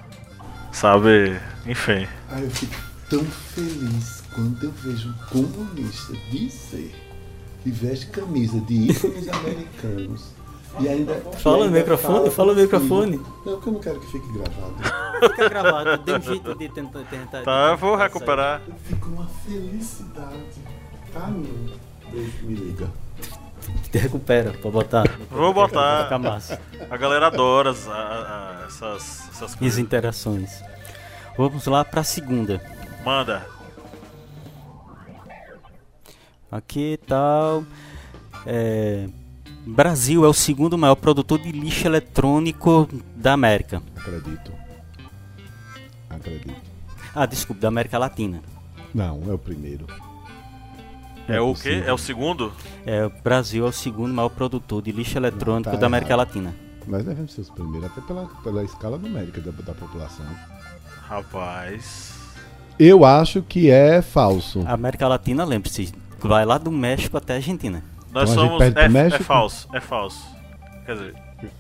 [0.72, 1.40] sabe?
[1.66, 2.08] Enfim.
[2.30, 2.76] Ai, eu fico
[3.10, 6.94] tão feliz quando eu vejo um comunista dizer
[7.64, 10.42] que veste camisa de ícones americanos.
[10.80, 11.16] E ainda.
[11.40, 13.18] Fala no microfone, fala fala no microfone.
[13.18, 14.76] Não, porque eu não quero que fique gravado.
[15.20, 17.00] Fica gravado, dê um jeito de tentar.
[17.04, 18.62] tentar Tá, eu vou recuperar.
[18.68, 20.62] Eu fico uma felicidade.
[21.12, 21.70] Tá, meu?
[22.12, 22.90] Deus me liga.
[23.94, 25.04] Recupera pra botar.
[25.30, 26.20] Vou Fica botar.
[26.20, 26.62] massa.
[26.90, 29.78] A galera adora as- a- a- essas, essas E as coisas.
[29.80, 30.64] interações.
[31.38, 32.62] Vamos lá pra segunda.
[33.06, 33.46] Manda.
[36.52, 37.64] Aqui tal.
[38.46, 39.08] É,
[39.66, 43.82] Brasil é o segundo maior produtor de lixo eletrônico da América.
[43.96, 44.52] Acredito.
[46.10, 46.62] Acredito.
[47.16, 48.42] Ah, desculpa, da América Latina.
[48.94, 49.86] Não, é o primeiro.
[51.28, 51.84] É Não o quê?
[51.86, 52.52] É o segundo?
[52.86, 56.28] É, o Brasil é o segundo maior produtor de lixo eletrônico Tá da América errado.
[56.28, 56.56] Latina.
[56.88, 60.26] Nós devemos ser os primeiros, até pela, pela escala numérica da, da população.
[61.08, 62.14] Rapaz.
[62.80, 64.64] Eu acho que é falso.
[64.66, 67.84] A América Latina, lembre-se, vai lá do México até a Argentina.
[68.12, 68.76] Nós Então a gente somos.
[68.78, 69.24] É, é México?
[69.24, 70.26] falso, é falso.
[70.86, 71.16] Quer dizer,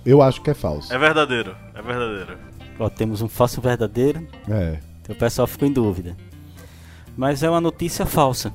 [0.05, 0.91] Eu acho que é falso.
[0.93, 1.55] é verdadeiro.
[1.75, 2.37] É verdadeiro.
[2.79, 4.79] Ó, temos um falso verdadeiro, É.
[5.01, 6.17] então o pessoal ficou em dúvida.
[7.15, 8.51] Mas é uma notícia falsa.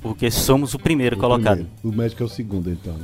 [0.00, 1.66] Porque somos o primeiro o colocado.
[1.66, 1.70] primeiro.
[1.82, 2.96] O médico é o segundo, então.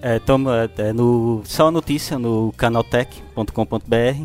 [0.00, 4.22] É, toma, é, no, só a notícia no canaltech.com.br.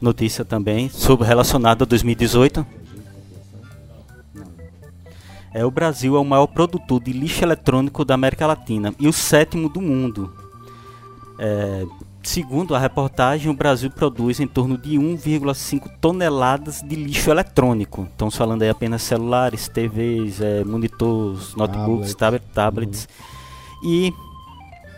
[0.00, 2.66] Notícia também sobre relacionada a 2018.
[5.54, 9.12] É, o Brasil é o maior produtor de lixo eletrônico da América Latina e o
[9.12, 10.32] sétimo do mundo.
[11.38, 11.86] É,
[12.24, 18.08] segundo a reportagem, o Brasil produz em torno de 1,5 toneladas de lixo eletrônico.
[18.10, 22.48] Estamos falando aí apenas celulares, TVs, é, monitores, notebooks, tablets.
[22.54, 23.08] tablets.
[23.82, 23.90] Uhum.
[23.90, 24.14] E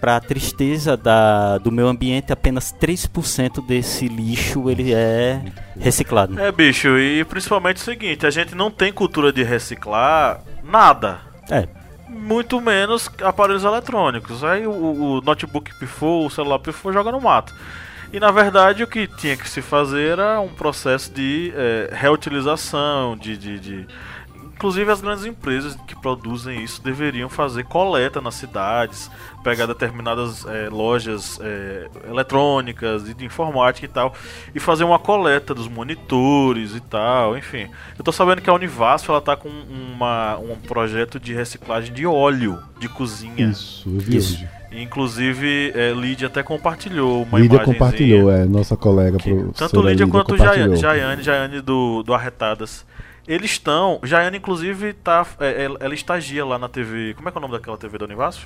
[0.01, 5.43] para a tristeza da, do meio ambiente, apenas 3% desse lixo ele é
[5.79, 6.39] reciclado.
[6.39, 11.21] É, bicho, e principalmente o seguinte, a gente não tem cultura de reciclar nada.
[11.51, 11.67] É.
[12.09, 14.45] Muito menos aparelhos eletrônicos.
[14.45, 17.53] Aí o, o notebook pifou, o celular pifou, joga no mato.
[18.13, 23.17] E na verdade o que tinha que se fazer era um processo de é, reutilização,
[23.17, 23.87] de, de, de
[24.57, 29.11] Inclusive as grandes empresas que produzem isso deveriam fazer coleta nas cidades,
[29.45, 34.15] pegar determinadas é, lojas é, eletrônicas e de informática e tal,
[34.55, 37.69] e fazer uma coleta dos monitores e tal, enfim.
[37.99, 42.07] Eu tô sabendo que a Univasf ela tá com uma, um projeto de reciclagem de
[42.07, 43.51] óleo de cozinha.
[43.51, 44.37] Isso, eu vi isso.
[44.37, 44.49] hoje.
[44.73, 50.09] Inclusive, é, Lídia até compartilhou uma Lídia compartilhou, é, nossa colega que, Tanto Lídia, Lídia
[50.09, 52.87] quanto Jaiane, Jaiane, Jaiane do, do Arretadas
[53.27, 54.01] eles estão.
[54.03, 57.15] Jaiane, inclusive, tá, é, é, ela estagia lá na TV.
[57.15, 58.45] Como é que é o nome daquela TV da Univasf?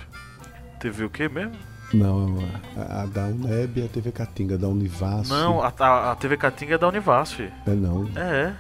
[0.81, 1.53] TV o quê mesmo?
[1.93, 2.39] Não,
[2.77, 5.29] a, a da Uneb é a TV Catinga, da Univasf.
[5.29, 7.41] Não, a, a, a TV Catinga é da Univasf.
[7.41, 8.09] É não.
[8.17, 8.55] É.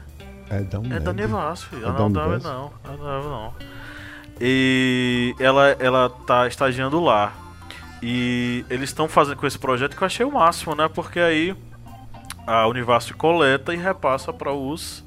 [0.50, 0.96] É da Uneb.
[0.96, 1.74] É da Univasf.
[1.74, 2.44] É não, da Univasf?
[2.44, 2.96] não, não.
[2.98, 3.54] Não, não.
[4.40, 7.32] E ela, ela tá estagiando lá.
[8.02, 10.88] E eles estão fazendo com esse projeto que eu achei o máximo, né?
[10.88, 11.54] Porque aí
[12.46, 15.04] a Univasf coleta e repassa para os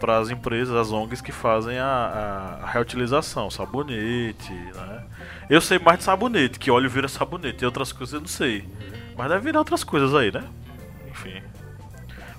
[0.00, 5.04] para as empresas, as ONGs que fazem a, a, reutilização, sabonete, né?
[5.48, 8.64] Eu sei mais de sabonete, que óleo vira sabonete, e outras coisas eu não sei.
[9.16, 10.42] Mas deve virar outras coisas aí, né?
[11.10, 11.42] Enfim.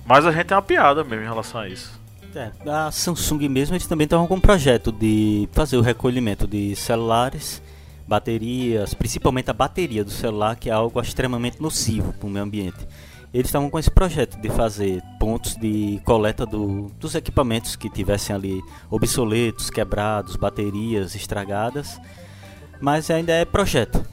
[0.04, 2.00] Mas a gente tem uma piada mesmo em relação a isso.
[2.34, 6.74] É, a Samsung mesmo, eles também estavam com um projeto de fazer o recolhimento de
[6.74, 7.62] celulares,
[8.08, 12.88] baterias, principalmente a bateria do celular, que é algo extremamente nocivo para o meio ambiente
[13.32, 18.36] eles estavam com esse projeto de fazer pontos de coleta do, dos equipamentos que tivessem
[18.36, 21.98] ali obsoletos, quebrados, baterias estragadas,
[22.80, 24.04] mas ainda é projeto.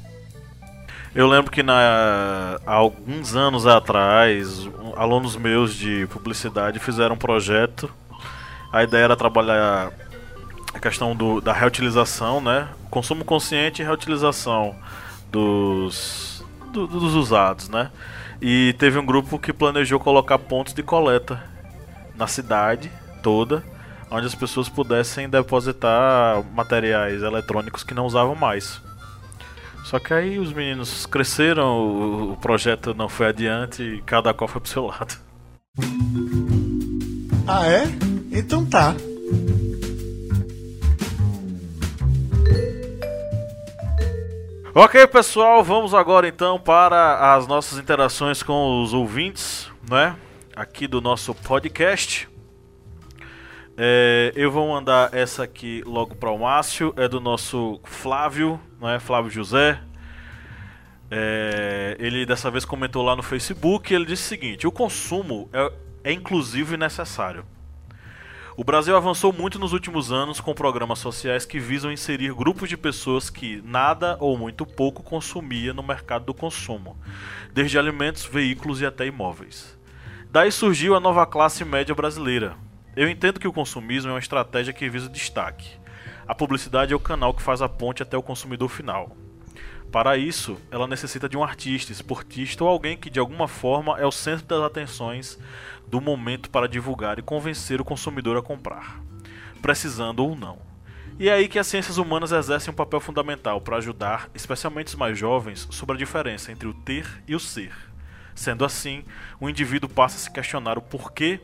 [1.14, 7.92] Eu lembro que na, há alguns anos atrás, alunos meus de publicidade fizeram um projeto.
[8.72, 9.92] A ideia era trabalhar
[10.74, 12.70] a questão do, da reutilização, né?
[12.92, 14.76] Consumo consciente e reutilização
[15.32, 17.90] dos, do, dos usados, né?
[18.42, 21.44] E teve um grupo que planejou colocar pontos de coleta
[22.16, 23.64] na cidade toda,
[24.10, 28.82] onde as pessoas pudessem depositar materiais eletrônicos que não usavam mais.
[29.86, 34.62] Só que aí os meninos cresceram, o projeto não foi adiante e cada qual foi
[34.62, 35.16] pro seu lado.
[37.48, 37.84] Ah é?
[38.32, 38.96] Então tá.
[44.76, 50.16] Ok, pessoal, vamos agora então para as nossas interações com os ouvintes, né?
[50.56, 52.30] Aqui do nosso podcast.
[53.76, 59.00] É, eu vou mandar essa aqui logo para o Márcio, é do nosso Flávio, né?
[59.00, 59.82] Flávio José.
[61.10, 63.92] É, ele dessa vez comentou lá no Facebook.
[63.92, 67.44] Ele disse o seguinte: o consumo é, é inclusivo e necessário.
[68.60, 72.76] O Brasil avançou muito nos últimos anos com programas sociais que visam inserir grupos de
[72.76, 76.98] pessoas que nada ou muito pouco consumia no mercado do consumo,
[77.54, 79.80] desde alimentos, veículos e até imóveis.
[80.30, 82.58] Daí surgiu a nova classe média brasileira.
[82.98, 85.80] Eu entendo que o consumismo é uma estratégia que visa destaque.
[86.28, 89.16] A publicidade é o canal que faz a ponte até o consumidor final.
[89.92, 94.06] Para isso, ela necessita de um artista, esportista ou alguém que de alguma forma é
[94.06, 95.40] o centro das atenções
[95.88, 99.02] do momento para divulgar e convencer o consumidor a comprar,
[99.64, 100.60] precisando ou não.
[101.18, 104.96] E é aí que as ciências humanas exercem um papel fundamental para ajudar, especialmente os
[104.96, 107.74] mais jovens, sobre a diferença entre o ter e o ser.
[108.36, 109.04] Sendo assim,
[109.40, 111.42] o indivíduo passa a se questionar o porquê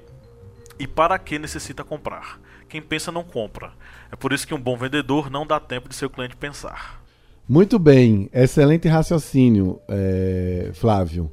[0.78, 2.40] e para que necessita comprar.
[2.70, 3.74] Quem pensa não compra.
[4.12, 7.05] É por isso que um bom vendedor não dá tempo de seu cliente pensar.
[7.48, 11.32] Muito bem, excelente raciocínio, é, Flávio.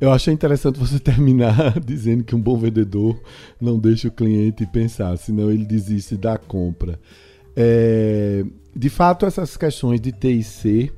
[0.00, 3.20] Eu achei interessante você terminar dizendo que um bom vendedor
[3.60, 6.98] não deixa o cliente pensar, senão ele desiste da compra.
[7.56, 10.92] É, de fato, essas questões de T e C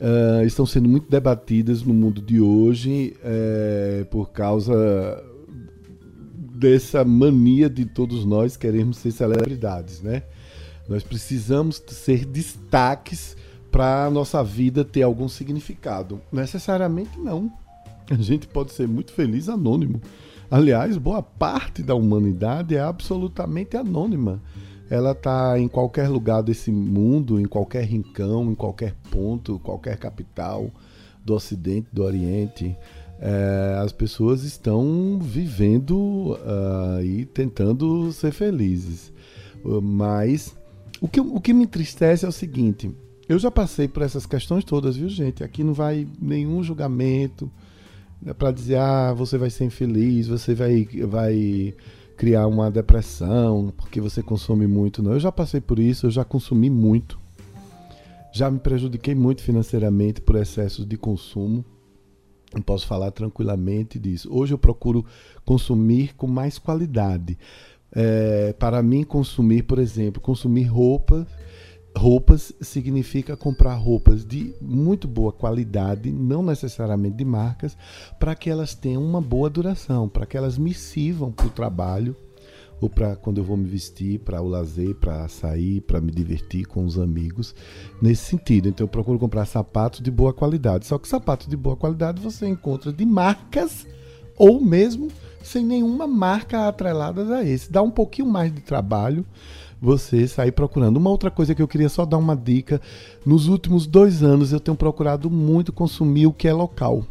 [0.00, 5.22] uh, estão sendo muito debatidas no mundo de hoje é, por causa
[6.56, 10.24] dessa mania de todos nós queremos ser celebridades, né?
[10.88, 13.35] Nós precisamos ser destaques
[13.76, 16.18] para nossa vida ter algum significado.
[16.32, 17.52] Necessariamente não.
[18.10, 20.00] A gente pode ser muito feliz anônimo.
[20.50, 24.42] Aliás, boa parte da humanidade é absolutamente anônima.
[24.88, 30.70] Ela está em qualquer lugar desse mundo, em qualquer rincão, em qualquer ponto, qualquer capital.
[31.22, 32.74] do Ocidente, do Oriente,
[33.20, 39.12] é, as pessoas estão vivendo uh, e tentando ser felizes.
[39.82, 40.56] Mas
[40.98, 42.90] o que, o que me entristece é o seguinte:
[43.28, 45.42] eu já passei por essas questões todas, viu, gente?
[45.42, 47.50] Aqui não vai nenhum julgamento
[48.24, 51.74] é para dizer, ah, você vai ser infeliz, você vai, vai
[52.16, 55.02] criar uma depressão porque você consome muito.
[55.02, 57.18] Não, eu já passei por isso, eu já consumi muito.
[58.32, 61.64] Já me prejudiquei muito financeiramente por excessos de consumo.
[62.54, 64.28] Não posso falar tranquilamente disso.
[64.32, 65.04] Hoje eu procuro
[65.44, 67.38] consumir com mais qualidade.
[67.92, 71.26] É, para mim, consumir, por exemplo, consumir roupas
[71.96, 77.76] roupas significa comprar roupas de muito boa qualidade, não necessariamente de marcas,
[78.18, 82.14] para que elas tenham uma boa duração, para que elas me sirvam para o trabalho
[82.80, 86.66] ou para quando eu vou me vestir, para o lazer, para sair, para me divertir
[86.66, 87.54] com os amigos,
[88.02, 88.68] nesse sentido.
[88.68, 90.86] Então eu procuro comprar sapatos de boa qualidade.
[90.86, 93.86] Só que sapatos de boa qualidade você encontra de marcas
[94.36, 95.08] ou mesmo
[95.42, 97.72] sem nenhuma marca atrelada a esse.
[97.72, 99.24] Dá um pouquinho mais de trabalho
[99.80, 100.96] você sair procurando.
[100.96, 102.80] Uma outra coisa que eu queria só dar uma dica:
[103.24, 107.04] nos últimos dois anos eu tenho procurado muito consumir o que é local.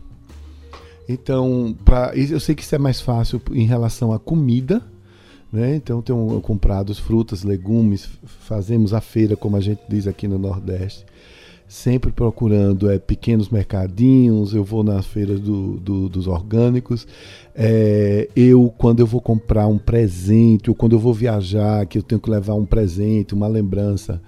[1.07, 4.81] Então, pra, eu sei que isso é mais fácil em relação à comida.
[5.53, 5.75] Né?
[5.75, 11.05] Então, tenho comprado frutas, legumes, fazemos a feira, como a gente diz aqui no Nordeste
[11.67, 17.07] sempre procurando é, pequenos mercadinhos, eu vou nas feiras do, do, dos orgânicos.
[17.55, 22.03] É, eu, quando eu vou comprar um presente, ou quando eu vou viajar, que eu
[22.03, 24.21] tenho que levar um presente, uma lembrança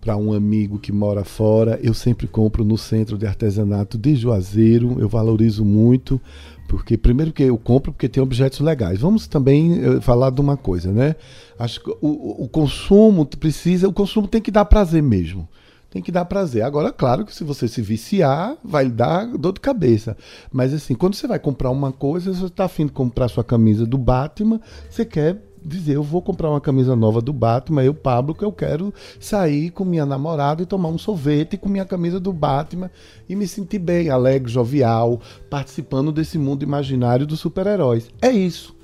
[0.00, 4.96] para um amigo que mora fora, eu sempre compro no centro de artesanato de Juazeiro.
[4.98, 6.20] Eu valorizo muito,
[6.68, 9.00] porque primeiro que eu compro porque tem objetos legais.
[9.00, 11.14] Vamos também eh, falar de uma coisa, né?
[11.56, 15.48] Acho que o, o consumo precisa, o consumo tem que dar prazer mesmo
[15.92, 16.62] tem que dar prazer.
[16.62, 20.16] Agora, claro que se você se viciar, vai dar dor de cabeça.
[20.50, 23.84] Mas assim, quando você vai comprar uma coisa, você está afim de comprar sua camisa
[23.84, 28.34] do Batman, você quer dizer, eu vou comprar uma camisa nova do Batman, eu, Pablo,
[28.34, 32.32] que eu quero sair com minha namorada e tomar um sorvete com minha camisa do
[32.32, 32.90] Batman
[33.28, 35.20] e me sentir bem, alegre, jovial,
[35.50, 38.08] participando desse mundo imaginário dos super-heróis.
[38.20, 38.74] É isso.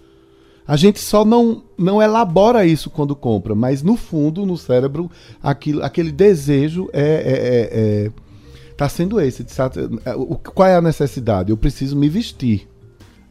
[0.68, 5.10] A gente só não, não elabora isso quando compra, mas no fundo, no cérebro,
[5.42, 8.10] aquilo, aquele desejo é, é, é, é
[8.76, 9.46] tá sendo esse.
[10.54, 11.50] Qual é a necessidade?
[11.50, 12.68] Eu preciso me vestir,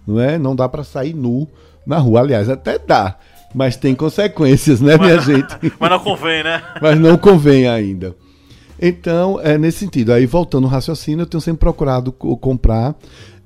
[0.05, 0.39] não é?
[0.39, 1.47] Não dá para sair nu
[1.85, 2.21] na rua.
[2.21, 3.19] Aliás, até dá,
[3.53, 5.55] mas tem consequências, né, minha gente?
[5.79, 6.63] mas não convém, né?
[6.81, 8.15] mas não convém ainda.
[8.81, 10.11] Então, é nesse sentido.
[10.11, 12.95] Aí, voltando ao raciocínio, eu tenho sempre procurado comprar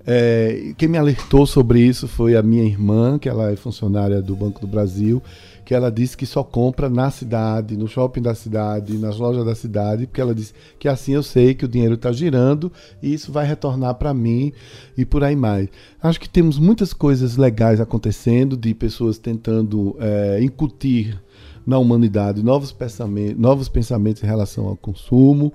[0.06, 4.36] é, quem me alertou sobre isso foi a minha irmã, que ela é funcionária do
[4.36, 5.22] Banco do Brasil,
[5.64, 9.56] que ela disse que só compra na cidade, no shopping da cidade, nas lojas da
[9.56, 12.72] cidade, porque ela disse que assim eu sei que o dinheiro está girando
[13.02, 14.52] e isso vai retornar para mim
[14.98, 15.70] e por aí mais.
[16.02, 21.18] Acho que temos muitas coisas legais acontecendo, de pessoas tentando é, incutir
[21.66, 25.54] na humanidade novos pensamentos, novos pensamentos em relação ao consumo,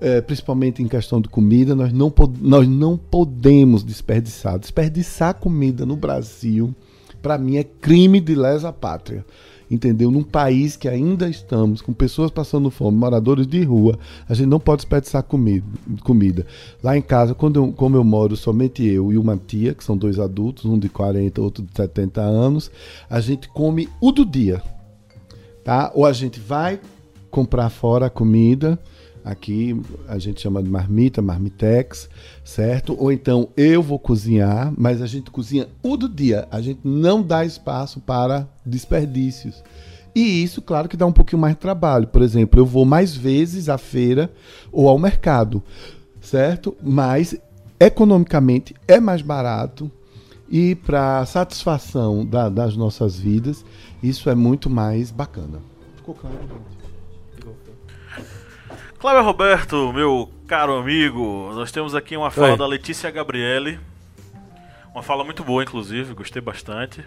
[0.00, 4.58] é, principalmente em questão de comida, nós não, nós não podemos desperdiçar.
[4.58, 6.74] Desperdiçar comida no Brasil,
[7.20, 9.24] para mim, é crime de lesa pátria.
[9.70, 10.10] Entendeu?
[10.10, 13.96] Num país que ainda estamos com pessoas passando fome, moradores de rua,
[14.28, 15.64] a gente não pode desperdiçar comida.
[16.02, 16.44] comida.
[16.82, 19.96] Lá em casa, quando eu, como eu moro somente eu e uma tia, que são
[19.96, 22.68] dois adultos, um de 40, outro de 70 anos,
[23.08, 24.60] a gente come o do dia.
[25.62, 25.92] Tá?
[25.94, 26.80] Ou a gente vai
[27.30, 28.76] comprar fora a comida,
[29.24, 32.08] Aqui a gente chama de marmita, marmitex,
[32.44, 32.96] certo?
[32.98, 36.48] Ou então eu vou cozinhar, mas a gente cozinha o do dia.
[36.50, 39.62] A gente não dá espaço para desperdícios.
[40.14, 42.06] E isso, claro, que dá um pouquinho mais de trabalho.
[42.06, 44.30] Por exemplo, eu vou mais vezes à feira
[44.72, 45.62] ou ao mercado,
[46.20, 46.76] certo?
[46.82, 47.36] Mas
[47.78, 49.90] economicamente é mais barato
[50.50, 53.64] e para satisfação da, das nossas vidas,
[54.02, 55.60] isso é muito mais bacana.
[55.96, 56.79] Ficou claro, gente?
[59.00, 62.58] Cláudio Roberto, meu caro amigo, nós temos aqui uma fala Oi.
[62.58, 63.80] da Letícia Gabriele.
[64.92, 67.02] Uma fala muito boa, inclusive, gostei bastante.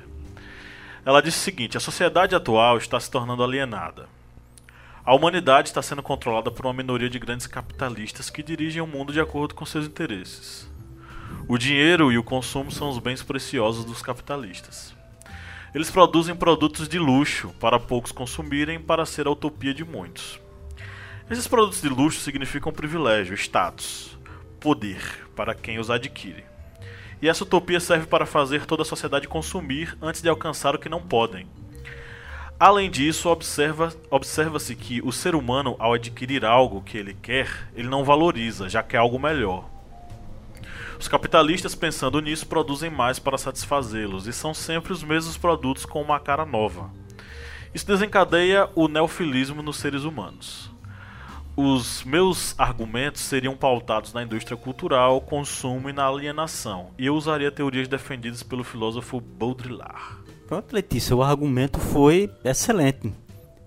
[1.06, 4.10] Ela disse o seguinte: a sociedade atual está se tornando alienada.
[5.06, 9.14] A humanidade está sendo controlada por uma minoria de grandes capitalistas que dirigem o mundo
[9.14, 10.68] de acordo com seus interesses.
[11.48, 14.96] O dinheiro e o consumo são os bens preciosos dos capitalistas.
[15.76, 20.42] Eles produzem produtos de luxo para poucos consumirem para ser a utopia de muitos.
[21.30, 24.18] Esses produtos de luxo significam privilégio, status,
[24.60, 26.44] poder para quem os adquire.
[27.22, 30.90] E essa utopia serve para fazer toda a sociedade consumir antes de alcançar o que
[30.90, 31.48] não podem.
[32.60, 37.88] Além disso, observa-se observa que o ser humano, ao adquirir algo que ele quer, ele
[37.88, 39.70] não valoriza, já que é algo melhor.
[41.00, 46.02] Os capitalistas, pensando nisso, produzem mais para satisfazê-los e são sempre os mesmos produtos com
[46.02, 46.92] uma cara nova.
[47.74, 50.73] Isso desencadeia o neofilismo nos seres humanos.
[51.56, 57.52] Os meus argumentos seriam pautados na indústria cultural, consumo e na alienação, e eu usaria
[57.52, 60.18] teorias defendidas pelo filósofo Baudrillard.
[60.48, 63.14] Pronto, Letícia, o argumento foi excelente.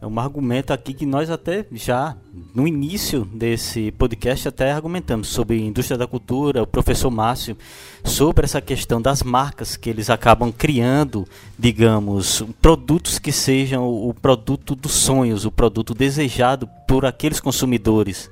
[0.01, 2.15] É um argumento aqui que nós até já
[2.55, 7.57] no início desse podcast até argumentamos sobre indústria da cultura, o professor Márcio,
[8.05, 11.27] sobre essa questão das marcas que eles acabam criando,
[11.59, 18.31] digamos, produtos que sejam o produto dos sonhos, o produto desejado por aqueles consumidores.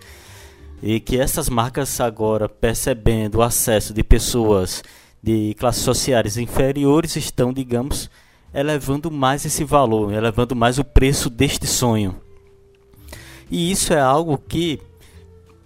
[0.83, 4.83] E que essas marcas agora percebendo o acesso de pessoas
[5.23, 8.11] de classes sociais inferiores estão, digamos,
[8.55, 12.15] elevando mais esse valor, elevando mais o preço deste sonho.
[13.51, 14.81] E isso é algo que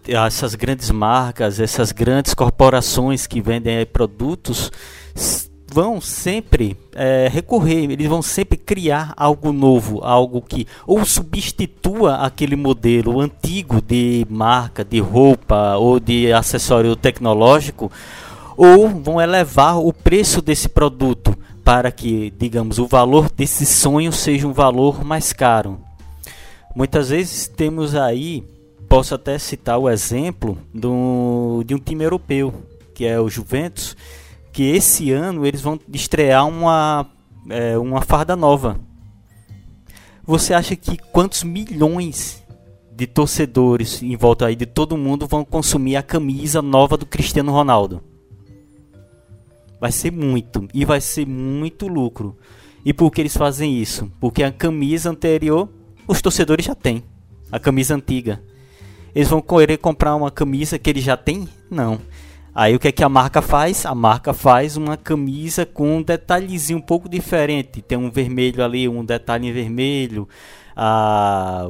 [0.07, 4.73] essas grandes marcas, essas grandes corporações que vendem produtos
[5.71, 12.57] vão sempre é, recorrer, eles vão sempre criar algo novo, algo que ou substitua aquele
[12.57, 17.93] modelo antigo de marca, de roupa ou de acessório tecnológico,
[18.57, 21.37] ou vão elevar o preço desse produto
[21.69, 25.79] para que, digamos, o valor desse sonho seja um valor mais caro.
[26.75, 28.43] Muitas vezes temos aí,
[28.89, 32.55] posso até citar o exemplo do, de um time europeu,
[32.95, 33.95] que é o Juventus,
[34.51, 37.07] que esse ano eles vão estrear uma,
[37.51, 38.81] é, uma farda nova.
[40.25, 42.43] Você acha que quantos milhões
[42.91, 47.53] de torcedores em volta aí de todo mundo vão consumir a camisa nova do Cristiano
[47.53, 48.08] Ronaldo?
[49.81, 50.67] Vai ser muito.
[50.75, 52.37] E vai ser muito lucro.
[52.85, 54.11] E por que eles fazem isso?
[54.21, 55.69] Porque a camisa anterior
[56.07, 57.05] os torcedores já têm.
[57.53, 58.43] A camisa antiga.
[59.15, 61.49] Eles vão querer comprar uma camisa que eles já têm?
[61.71, 62.01] Não.
[62.55, 63.87] Aí o que é que a marca faz?
[63.87, 67.83] A marca faz uma camisa com um detalhezinho um pouco diferente.
[67.83, 70.29] Tem um vermelho ali, um detalhe em vermelho.
[70.75, 71.67] A,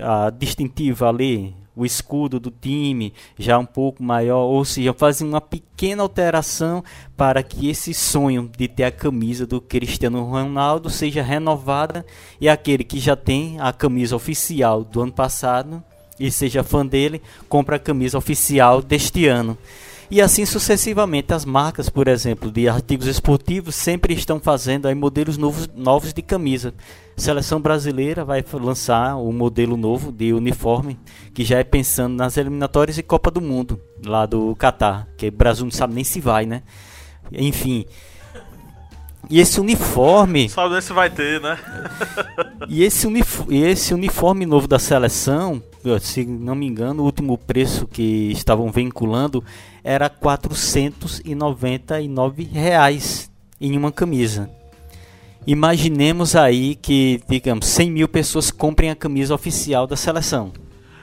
[0.00, 5.40] a distintiva ali, o escudo do time já um pouco maior, ou seja, fazem uma
[5.40, 6.84] pequena alteração
[7.16, 12.04] para que esse sonho de ter a camisa do Cristiano Ronaldo seja renovada
[12.40, 15.82] e aquele que já tem a camisa oficial do ano passado
[16.20, 19.56] e seja fã dele, compra a camisa oficial deste ano.
[20.10, 25.38] E assim sucessivamente, as marcas, por exemplo, de artigos esportivos sempre estão fazendo aí modelos
[25.38, 26.74] novos, novos de camisa.
[27.16, 30.98] A seleção brasileira vai lançar o um modelo novo de uniforme,
[31.32, 35.32] que já é pensando nas eliminatórias e Copa do Mundo, lá do Catar, que o
[35.32, 36.62] Brasil não sabe nem se vai, né?
[37.32, 37.86] Enfim,
[39.30, 40.48] e esse uniforme.
[40.48, 41.58] Sabe se vai ter, né?
[42.68, 45.62] e esse, uniforme, esse uniforme novo da seleção,
[46.00, 49.44] se não me engano, o último preço que estavam vinculando
[49.82, 53.30] era 499 reais
[53.60, 54.48] em uma camisa.
[55.46, 60.52] Imaginemos aí que, digamos, 100 mil pessoas comprem a camisa oficial da seleção.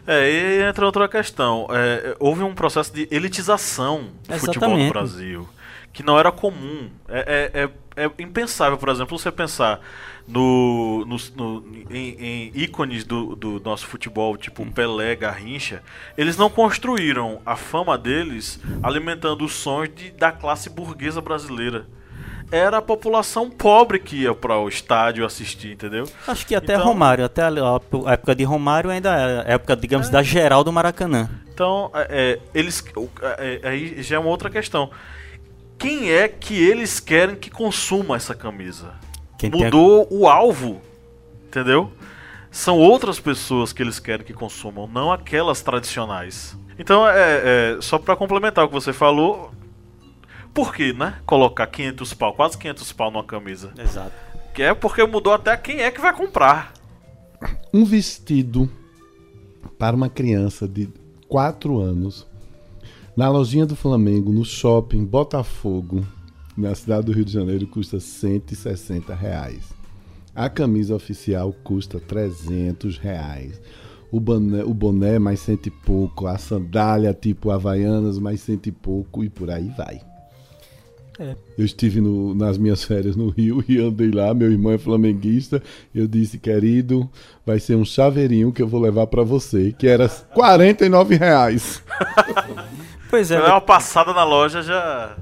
[0.08, 1.68] É, e entra outra questão.
[1.70, 4.46] É, houve um processo de elitização do Exatamente.
[4.46, 5.48] futebol no Brasil
[5.92, 6.90] que não era comum.
[7.10, 7.70] É, é, é
[8.00, 9.82] é impensável, por exemplo, você pensar
[10.30, 14.72] no, no, no em, em, ícones do, do, nosso futebol, tipo hum.
[14.72, 15.82] Pelé, Garrincha,
[16.18, 21.86] eles não construíram a fama deles alimentando os sonhos de, da classe burguesa brasileira.
[22.52, 26.10] Era a população pobre que ia para o estádio assistir, entendeu?
[26.28, 27.52] Acho que até então, Romário, até a
[28.14, 30.12] época de Romário ainda era a época, digamos, é.
[30.12, 31.30] da geral do Maracanã.
[31.54, 32.84] Então, é, é eles,
[33.38, 34.90] é, aí já é uma outra questão
[35.80, 38.94] quem é que eles querem que consuma essa camisa?
[39.40, 40.14] Quem Mudou a...
[40.14, 40.82] o alvo,
[41.48, 41.90] entendeu?
[42.52, 46.58] São outras pessoas que eles querem que consumam, não aquelas tradicionais.
[46.78, 49.52] Então, é, é só para complementar o que você falou,
[50.54, 51.20] por que, né?
[51.26, 53.72] Colocar 500 pau, quase 500 pau numa camisa.
[53.78, 54.12] Exato.
[54.54, 56.74] Que é porque mudou até quem é que vai comprar.
[57.74, 58.70] Um vestido
[59.78, 60.90] para uma criança de
[61.30, 62.28] 4 anos
[63.16, 66.06] na lojinha do Flamengo, no shopping Botafogo,
[66.60, 69.64] na cidade do Rio de Janeiro, custa 160 reais.
[70.36, 73.60] A camisa oficial custa 300 reais.
[74.12, 78.72] O boné, o boné mais cento e pouco, a sandália tipo Havaianas mais cento e
[78.72, 80.02] pouco e por aí vai.
[81.20, 81.36] É.
[81.58, 85.62] Eu estive no, nas minhas férias no Rio e andei lá, meu irmão é flamenguista.
[85.94, 87.10] Eu disse, querido,
[87.46, 91.84] vai ser um chaveirinho que eu vou levar para você, que era 49 reais.
[93.10, 93.40] Pois é.
[93.40, 95.18] Você uma passada na loja já.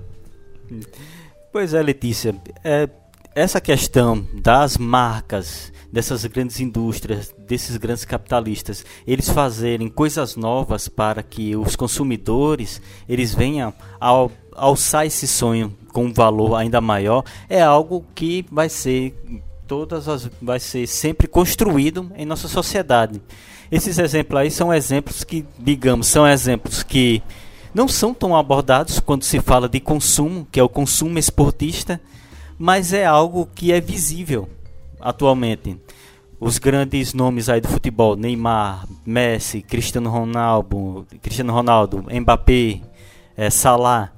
[1.51, 2.35] Pois é, Letícia.
[2.63, 2.89] É,
[3.33, 11.23] essa questão das marcas, dessas grandes indústrias, desses grandes capitalistas, eles fazerem coisas novas para
[11.23, 13.73] que os consumidores eles venham
[14.53, 19.15] alçar esse sonho com um valor ainda maior, é algo que vai ser
[19.67, 23.21] todas as vai ser sempre construído em nossa sociedade.
[23.71, 27.21] Esses exemplos aí são exemplos que, digamos, são exemplos que
[27.77, 32.01] não são tão abordados quando se fala de consumo, que é o consumo esportista,
[32.57, 34.49] mas é algo que é visível
[34.99, 35.79] atualmente.
[36.39, 42.81] Os grandes nomes aí do futebol, Neymar, Messi, Cristiano Ronaldo, Cristiano Ronaldo, Mbappé,
[43.37, 44.11] é, Salah,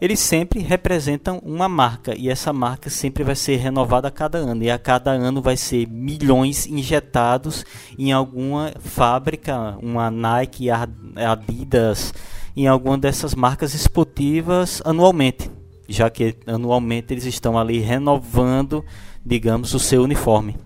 [0.00, 4.62] eles sempre representam uma marca e essa marca sempre vai ser renovada a cada ano
[4.62, 7.66] e a cada ano vai ser milhões injetados
[7.98, 12.14] em alguma fábrica, uma Nike, Adidas,
[12.62, 15.50] em alguma dessas marcas esportivas anualmente,
[15.88, 18.84] já que anualmente eles estão ali renovando,
[19.24, 20.56] digamos, o seu uniforme.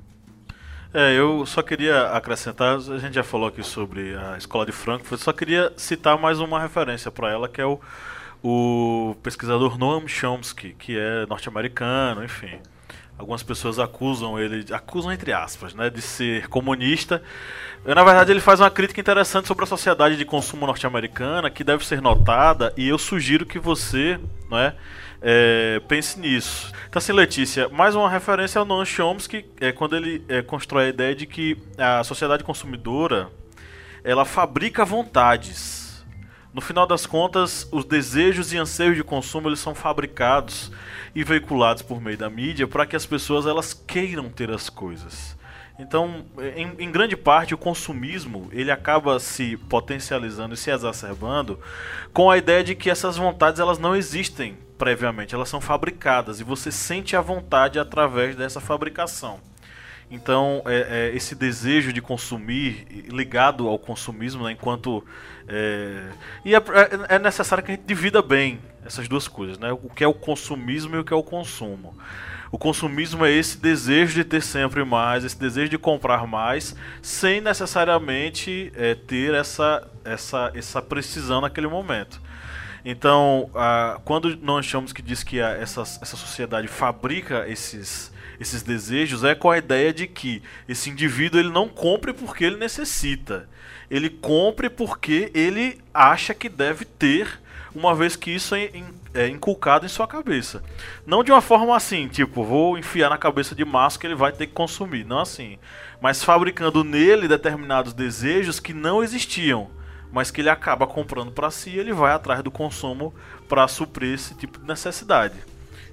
[0.94, 5.20] É, eu só queria acrescentar, a gente já falou aqui sobre a escola de Frankfurt,
[5.20, 7.80] só queria citar mais uma referência para ela, que é o
[8.42, 12.58] o pesquisador Noam Chomsky, que é norte-americano, enfim.
[13.16, 17.22] Algumas pessoas acusam ele, acusam entre aspas, né, de ser comunista.
[17.84, 21.84] Na verdade, ele faz uma crítica interessante sobre a sociedade de consumo norte-americana, que deve
[21.84, 24.76] ser notada, e eu sugiro que você, não é,
[25.20, 26.72] é, pense nisso.
[26.88, 30.88] Então, assim, Letícia, mais uma referência ao Noam Chomsky, é, quando ele é, constrói a
[30.90, 33.28] ideia de que a sociedade consumidora
[34.04, 35.82] ela fabrica vontades
[36.52, 40.70] no final das contas, os desejos e anseios de consumo eles são fabricados
[41.14, 45.34] e veiculados por meio da mídia para que as pessoas elas queiram ter as coisas.
[45.78, 51.58] Então, em, em, grande parte, o consumismo ele acaba se potencializando e se exacerbando
[52.12, 56.44] com a ideia de que essas vontades elas não existem previamente, elas são fabricadas e
[56.44, 59.40] você sente a vontade através dessa fabricação.
[60.12, 65.02] Então, é, é, esse desejo de consumir ligado ao consumismo, né, enquanto.
[65.48, 66.10] É,
[66.44, 69.72] e é, é, é, necessário que a gente divida bem essas duas coisas, né?
[69.72, 71.96] O que é o consumismo e o que é o consumo.
[72.52, 77.40] O consumismo é esse desejo de ter sempre mais, esse desejo de comprar mais, sem
[77.40, 82.20] necessariamente é, ter essa, essa, essa precisão naquele momento.
[82.84, 83.48] Então,
[84.04, 89.34] quando nós achamos que diz que a, essa, essa sociedade fabrica esses esses desejos é
[89.36, 93.48] com a ideia de que esse indivíduo ele não compre porque ele necessita.
[93.88, 97.40] Ele compre porque ele acha que deve ter,
[97.72, 98.70] uma vez que isso é,
[99.14, 100.62] é inculcado em sua cabeça.
[101.06, 104.32] Não de uma forma assim, tipo, vou enfiar na cabeça de Márcio que ele vai
[104.32, 105.04] ter que consumir.
[105.04, 105.58] Não assim.
[106.00, 109.70] Mas fabricando nele determinados desejos que não existiam
[110.12, 113.14] mas que ele acaba comprando para si e ele vai atrás do consumo
[113.48, 115.34] para suprir esse tipo de necessidade.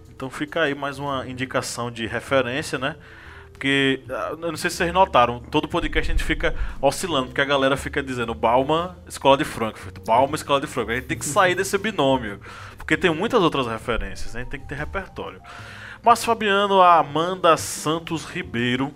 [0.10, 2.98] Então fica aí mais uma indicação de referência, né?
[3.60, 7.42] Porque, ah, eu não sei se vocês notaram, todo podcast a gente fica oscilando, porque
[7.42, 10.94] a galera fica dizendo Bauman, Escola de Frankfurt, Bauman, Escola de Frankfurt.
[10.94, 12.40] A gente tem que sair desse binômio,
[12.78, 14.40] porque tem muitas outras referências, né?
[14.40, 15.42] a gente tem que ter repertório.
[16.02, 18.94] Mas Fabiano, a Amanda Santos Ribeiro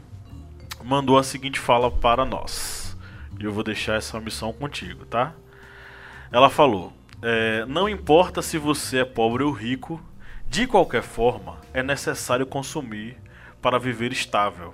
[0.82, 2.97] mandou a seguinte fala para nós.
[3.38, 5.34] E eu vou deixar essa missão contigo, tá?
[6.32, 10.01] Ela falou: é, Não importa se você é pobre ou rico,
[10.47, 13.18] de qualquer forma, é necessário consumir
[13.64, 14.74] para viver estável.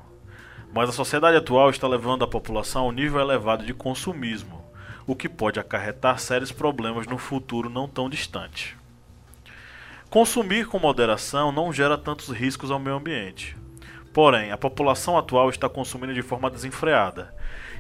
[0.74, 4.66] Mas a sociedade atual está levando a população a um nível elevado de consumismo,
[5.06, 8.76] o que pode acarretar sérios problemas no futuro não tão distante.
[10.10, 13.56] Consumir com moderação não gera tantos riscos ao meio ambiente.
[14.12, 17.34] Porém, a população atual está consumindo de forma desenfreada.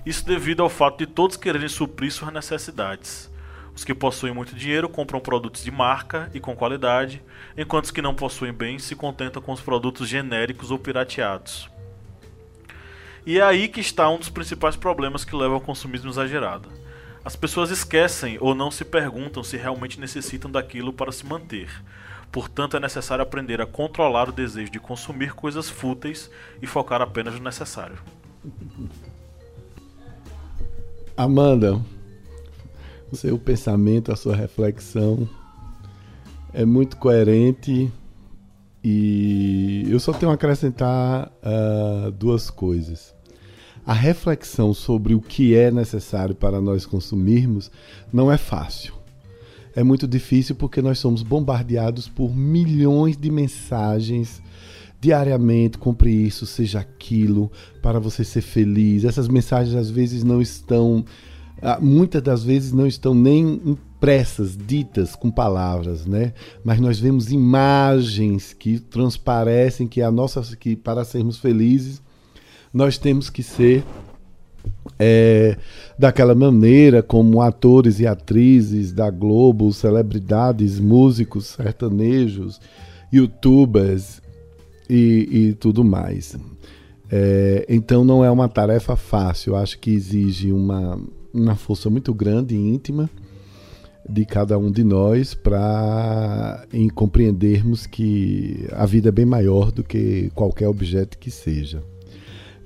[0.05, 3.32] Isso devido ao fato de todos quererem suprir suas necessidades.
[3.76, 7.24] Os que possuem muito dinheiro compram produtos de marca e com qualidade,
[7.62, 11.70] enquanto os que não possuem bens se contentam com os produtos genéricos ou pirateados.
[13.26, 16.70] E é aí que está um dos principais problemas que leva ao consumismo exagerado.
[17.24, 21.70] As pessoas esquecem ou não se perguntam se realmente necessitam daquilo para se manter.
[22.32, 26.32] Portanto, é necessário aprender a controlar o desejo de consumir coisas fúteis
[26.62, 27.97] e focar apenas no necessário.
[31.18, 31.78] Amanda,
[33.12, 35.28] o seu pensamento, a sua reflexão
[36.54, 37.91] é muito coerente
[38.84, 43.14] e eu só tenho a acrescentar uh, duas coisas.
[43.86, 47.72] A reflexão sobre o que é necessário para nós consumirmos
[48.12, 48.93] não é fácil.
[49.76, 54.41] É muito difícil porque nós somos bombardeados por milhões de mensagens
[55.02, 59.06] diariamente, compre isso, seja aquilo, para você ser feliz.
[59.06, 61.06] Essas mensagens às vezes não estão
[61.82, 66.34] muitas das vezes não estão nem impressas, ditas com palavras, né?
[66.64, 72.01] Mas nós vemos imagens que transparecem que a nossa que para sermos felizes
[72.74, 73.84] nós temos que ser
[74.97, 75.57] é,
[75.97, 82.60] daquela maneira como atores e atrizes da Globo, celebridades, músicos, sertanejos,
[83.12, 84.22] youtubers
[84.89, 86.38] e, e tudo mais.
[87.12, 90.99] É, então não é uma tarefa fácil, acho que exige uma,
[91.34, 93.10] uma força muito grande e íntima
[94.08, 96.66] de cada um de nós para
[96.96, 101.84] compreendermos que a vida é bem maior do que qualquer objeto que seja.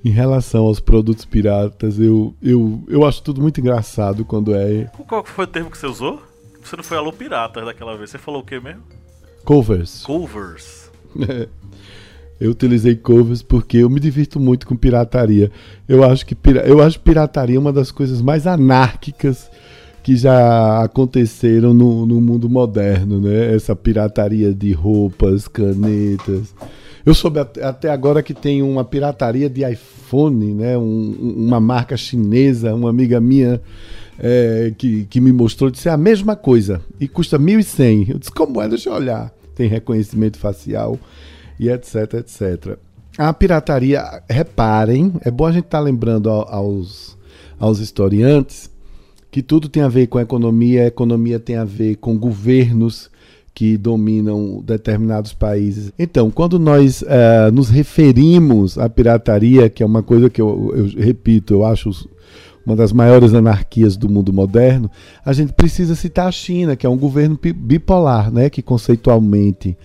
[0.04, 4.84] Em relação aos produtos piratas, eu, eu, eu acho tudo muito engraçado quando é.
[5.08, 6.22] Qual foi o termo que você usou?
[6.62, 8.10] Você não foi alô pirata daquela vez.
[8.10, 8.82] Você falou o que mesmo?
[9.44, 10.02] Covers.
[10.02, 10.90] Covers.
[12.40, 15.50] Eu utilizei covers porque eu me divirto muito com pirataria.
[15.88, 19.48] Eu acho que eu acho pirataria uma das coisas mais anárquicas
[20.02, 23.54] que já aconteceram no, no mundo moderno, né?
[23.54, 26.54] Essa pirataria de roupas, canetas.
[27.06, 30.76] Eu soube até agora que tem uma pirataria de iPhone, né?
[30.76, 33.60] Um, uma marca chinesa, uma amiga minha
[34.18, 38.10] é, que, que me mostrou, disse é a mesma coisa e custa 1.100.
[38.10, 38.68] Eu disse, como é?
[38.68, 39.32] Deixa eu olhar.
[39.54, 40.98] Tem reconhecimento facial
[41.58, 42.78] e etc, etc.
[43.16, 47.16] A pirataria, reparem, é bom a gente estar tá lembrando aos,
[47.58, 48.72] aos historiantes
[49.34, 53.10] que tudo tem a ver com a economia, a economia tem a ver com governos
[53.52, 55.92] que dominam determinados países.
[55.98, 61.04] Então, quando nós uh, nos referimos à pirataria, que é uma coisa que eu, eu
[61.04, 61.90] repito, eu acho
[62.64, 64.88] uma das maiores anarquias do mundo moderno,
[65.24, 69.76] a gente precisa citar a China, que é um governo bipolar, né, que conceitualmente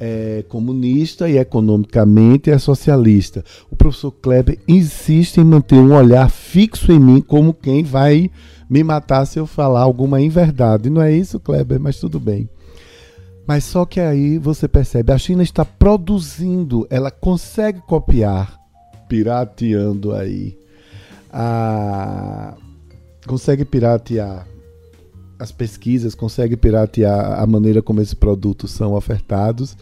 [0.00, 3.44] é comunista e economicamente é socialista.
[3.70, 8.30] O professor Kleber insiste em manter um olhar fixo em mim como quem vai
[8.68, 10.90] me matar se eu falar alguma inverdade.
[10.90, 12.48] Não é isso, Kleber, mas tudo bem.
[13.46, 18.60] Mas só que aí você percebe, a China está produzindo, ela consegue copiar,
[19.08, 20.58] pirateando aí,
[21.32, 22.54] a,
[23.26, 24.46] consegue piratear
[25.38, 29.76] as pesquisas, consegue piratear a maneira como esses produtos são ofertados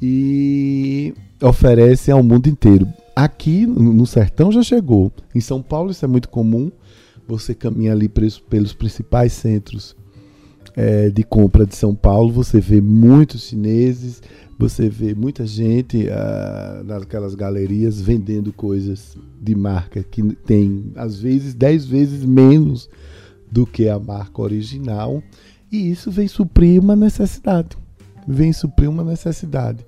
[0.00, 2.86] e oferece ao mundo inteiro.
[3.14, 5.12] Aqui no sertão já chegou.
[5.34, 6.70] Em São Paulo isso é muito comum.
[7.28, 9.96] Você caminha ali pelos principais centros
[10.76, 14.22] é, de compra de São Paulo, você vê muitos chineses,
[14.58, 21.54] você vê muita gente ah, naquelas galerias vendendo coisas de marca que tem às vezes
[21.54, 22.88] 10 vezes menos
[23.52, 25.22] do que a marca original,
[25.70, 27.76] e isso vem suprir uma necessidade.
[28.26, 29.84] Vem suprir uma necessidade.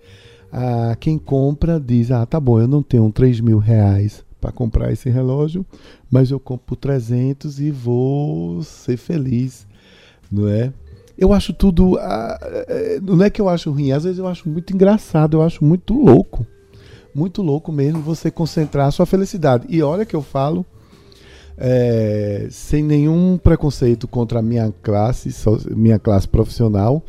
[0.53, 4.93] Ah, quem compra diz: Ah, tá bom, eu não tenho 3 mil reais para comprar
[4.93, 5.65] esse relógio,
[6.11, 9.67] mas eu compro por 300 e vou ser feliz,
[10.31, 10.71] não é?
[11.17, 11.97] Eu acho tudo.
[11.99, 12.39] Ah,
[12.69, 15.65] é, não é que eu acho ruim, às vezes eu acho muito engraçado, eu acho
[15.65, 16.47] muito louco.
[17.15, 19.67] Muito louco mesmo você concentrar a sua felicidade.
[19.71, 20.67] E olha que eu falo
[21.57, 25.31] é, sem nenhum preconceito contra a minha classe,
[25.71, 27.05] minha classe profissional.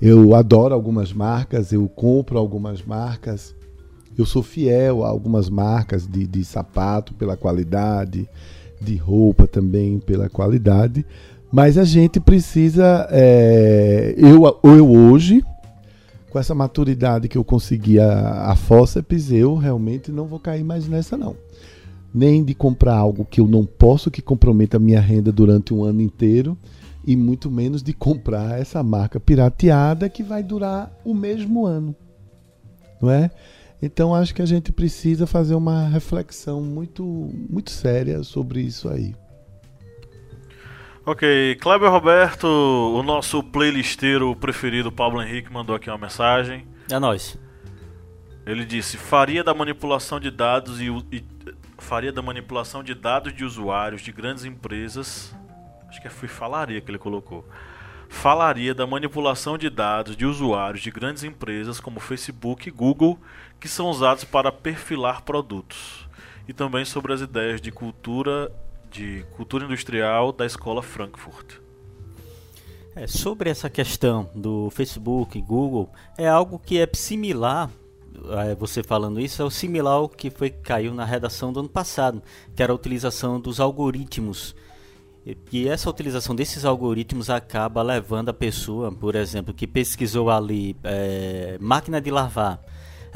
[0.00, 3.54] Eu adoro algumas marcas, eu compro algumas marcas,
[4.18, 8.28] eu sou fiel a algumas marcas de, de sapato pela qualidade,
[8.80, 11.06] de roupa também pela qualidade,
[11.50, 15.42] mas a gente precisa, é, eu, eu hoje,
[16.28, 20.86] com essa maturidade que eu consegui a, a Fóceps, eu realmente não vou cair mais
[20.86, 21.43] nessa não
[22.14, 25.82] nem de comprar algo que eu não posso, que comprometa a minha renda durante um
[25.82, 26.56] ano inteiro,
[27.04, 31.94] e muito menos de comprar essa marca pirateada que vai durar o mesmo ano.
[33.02, 33.30] Não é?
[33.82, 37.04] Então acho que a gente precisa fazer uma reflexão muito,
[37.50, 39.14] muito séria sobre isso aí.
[41.04, 46.66] Ok, Kleber Roberto, o nosso playlisteiro preferido, Pablo Henrique, mandou aqui uma mensagem.
[46.90, 47.38] É nós.
[48.46, 51.20] Ele disse: faria da manipulação de dados e, e
[51.84, 55.34] faria da manipulação de dados de usuários de grandes empresas.
[55.88, 57.46] Acho que foi falaria que ele colocou.
[58.08, 63.18] Falaria da manipulação de dados de usuários de grandes empresas como Facebook e Google,
[63.60, 66.08] que são usados para perfilar produtos.
[66.48, 68.50] E também sobre as ideias de cultura
[68.90, 71.56] de cultura industrial da escola Frankfurt.
[72.94, 77.83] É, sobre essa questão do Facebook e Google, é algo que é similar é,
[78.58, 82.22] você falando isso é o similar ao que foi caiu na redação do ano passado,
[82.54, 84.54] que era a utilização dos algoritmos.
[85.50, 91.56] E essa utilização desses algoritmos acaba levando a pessoa, por exemplo, que pesquisou ali é,
[91.60, 92.60] máquina de lavar,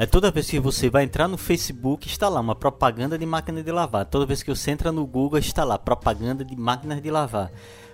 [0.01, 3.63] É toda vez que você vai entrar no Facebook, está lá uma propaganda de máquina
[3.63, 4.07] de lavar.
[4.07, 7.51] Toda vez que você entra no Google, está lá propaganda de máquinas de lavar.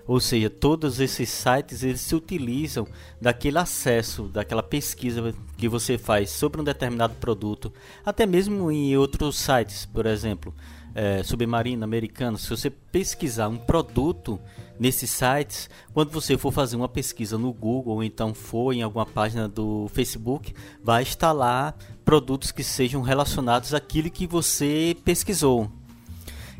[0.06, 2.86] Ou seja, todos esses sites eles se utilizam
[3.20, 7.72] daquele acesso, daquela pesquisa que você faz sobre um determinado produto,
[8.04, 10.54] até mesmo em outros sites, por exemplo,
[10.94, 12.38] é, submarino americano.
[12.38, 14.38] Se você pesquisar um produto
[14.78, 19.06] nesses sites, quando você for fazer uma pesquisa no Google ou então for em alguma
[19.06, 21.74] página do Facebook, vai estar lá
[22.04, 25.70] produtos que sejam relacionados àquilo que você pesquisou.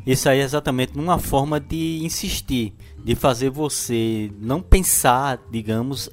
[0.07, 2.75] Isso aí é exatamente uma forma de insistir,
[3.05, 6.09] de fazer você não pensar, digamos,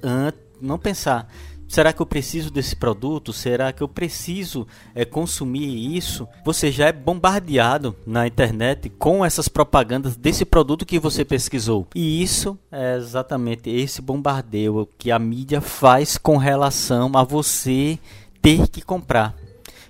[0.59, 1.27] não pensar.
[1.71, 3.31] Será que eu preciso desse produto?
[3.31, 6.27] Será que eu preciso é, consumir isso?
[6.43, 11.87] Você já é bombardeado na internet com essas propagandas desse produto que você pesquisou.
[11.95, 17.97] E isso é exatamente esse bombardeio que a mídia faz com relação a você
[18.41, 19.33] ter que comprar.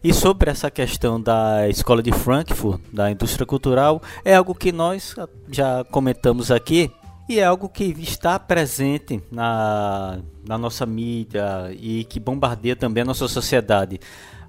[0.03, 5.15] E sobre essa questão da escola de Frankfurt, da indústria cultural, é algo que nós
[5.47, 6.89] já comentamos aqui
[7.29, 13.05] e é algo que está presente na, na nossa mídia e que bombardeia também a
[13.05, 13.99] nossa sociedade.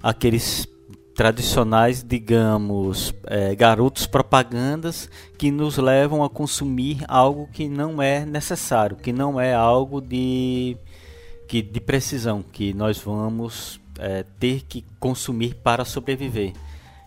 [0.01, 0.67] Aqueles
[1.13, 8.97] tradicionais, digamos, é, garotos propagandas que nos levam a consumir algo que não é necessário,
[8.97, 10.75] que não é algo de,
[11.47, 16.53] que, de precisão, que nós vamos é, ter que consumir para sobreviver.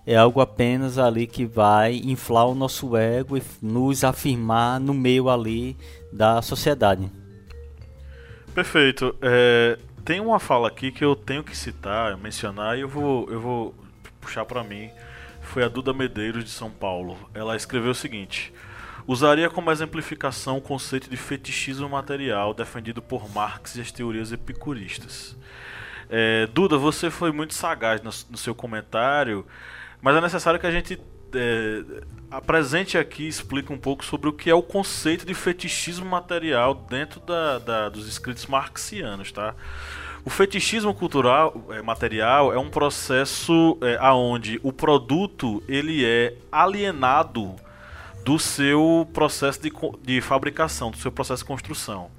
[0.07, 5.29] É algo apenas ali que vai inflar o nosso ego e nos afirmar no meio
[5.29, 5.77] ali
[6.13, 7.11] da sociedade.
[8.55, 9.17] Perfeito.
[9.21, 13.41] É, tem uma fala aqui que eu tenho que citar, mencionar, e eu vou, eu
[13.41, 13.75] vou
[14.21, 14.89] puxar para mim.
[15.43, 17.19] Foi a Duda Medeiros de São Paulo.
[17.35, 18.53] Ela escreveu o seguinte:
[19.09, 25.37] Usaria como exemplificação o conceito de fetichismo material defendido por Marx e as teorias epicuristas.
[26.09, 29.47] É, Duda, você foi muito sagaz no, no, seu comentário,
[30.01, 31.01] mas é necessário que a gente
[31.35, 31.83] é,
[32.31, 37.21] apresente aqui explique um pouco sobre o que é o conceito de fetichismo material dentro
[37.21, 39.55] da, da, dos escritos marxianos, tá?
[40.25, 47.55] O fetichismo cultural é, material é um processo é, aonde o produto ele é alienado
[48.25, 52.11] do seu processo de, de fabricação, do seu processo de construção.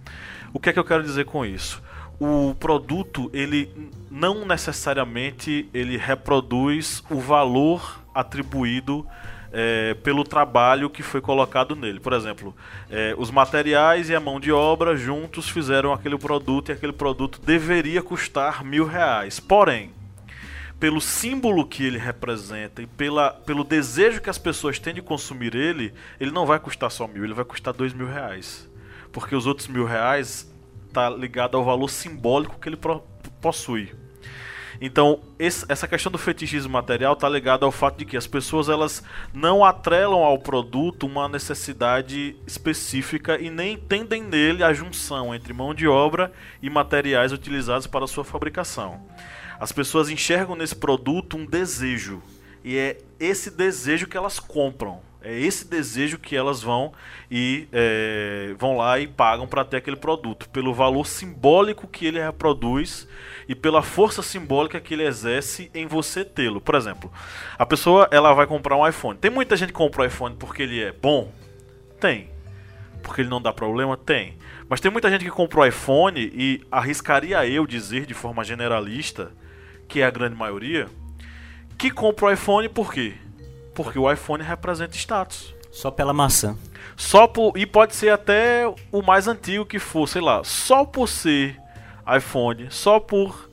[0.54, 1.84] O que é que eu quero dizer com isso?
[2.20, 3.70] O produto ele
[4.10, 9.06] não necessariamente ele reproduz o valor atribuído
[9.52, 12.00] é, pelo trabalho que foi colocado nele.
[12.00, 12.56] Por exemplo,
[12.90, 17.40] é, os materiais e a mão de obra juntos fizeram aquele produto e aquele produto
[17.44, 19.40] deveria custar mil reais.
[19.40, 19.92] Porém,
[20.80, 25.56] pelo símbolo que ele representa e pela, pelo desejo que as pessoas têm de consumir
[25.56, 28.70] ele, ele não vai custar só mil, ele vai custar dois mil reais.
[29.12, 30.48] Porque os outros mil reais
[30.88, 32.80] está ligado ao valor simbólico que ele
[33.42, 33.92] possui.
[34.80, 38.70] Então, esse, essa questão do fetichismo material está ligada ao fato de que as pessoas
[38.70, 45.52] elas não atrelam ao produto uma necessidade específica e nem entendem nele a junção entre
[45.52, 46.32] mão de obra
[46.62, 49.02] e materiais utilizados para sua fabricação.
[49.60, 52.22] As pessoas enxergam nesse produto um desejo
[52.64, 55.02] e é esse desejo que elas compram.
[55.28, 56.94] É esse desejo que elas vão
[57.30, 62.18] e é, vão lá e pagam para ter aquele produto, pelo valor simbólico que ele
[62.18, 63.06] reproduz
[63.46, 66.62] e pela força simbólica que ele exerce em você tê-lo.
[66.62, 67.12] Por exemplo,
[67.60, 69.20] a pessoa ela vai comprar um iPhone.
[69.20, 71.30] Tem muita gente que compra o um iPhone porque ele é bom?
[72.00, 72.30] Tem.
[73.04, 73.98] Porque ele não dá problema?
[73.98, 74.38] Tem.
[74.70, 79.34] Mas tem muita gente que comprou o iPhone e arriscaria eu dizer de forma generalista,
[79.90, 80.88] que é a grande maioria,
[81.78, 83.16] que compra o iPhone por quê?
[83.78, 85.54] Porque o iPhone representa status.
[85.72, 86.58] Só pela maçã.
[86.96, 87.56] Só por.
[87.56, 90.44] E pode ser até o mais antigo que for, sei lá.
[90.44, 91.60] Só por ser
[92.18, 93.48] iPhone, só por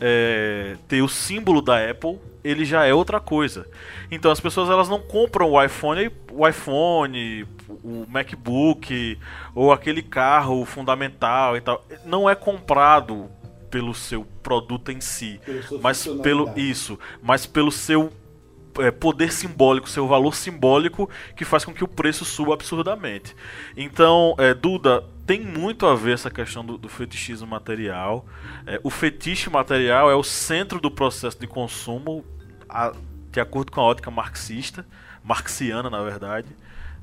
[0.00, 3.66] é, ter o símbolo da Apple, ele já é outra coisa.
[4.10, 9.18] Então as pessoas elas não compram o iPhone, o iPhone, o MacBook
[9.54, 11.84] ou aquele carro fundamental e tal.
[12.06, 13.28] Não é comprado
[13.70, 15.38] pelo seu produto em si,
[15.82, 18.10] mas pelo isso, mas pelo seu
[18.90, 23.34] poder simbólico, seu valor simbólico que faz com que o preço suba absurdamente.
[23.76, 28.24] Então, é, Duda, tem muito a ver essa questão do, do fetichismo material.
[28.66, 32.24] É, o fetiche material é o centro do processo de consumo,
[32.68, 32.92] a,
[33.30, 34.86] de acordo com a ótica marxista,
[35.24, 36.48] marxiana na verdade.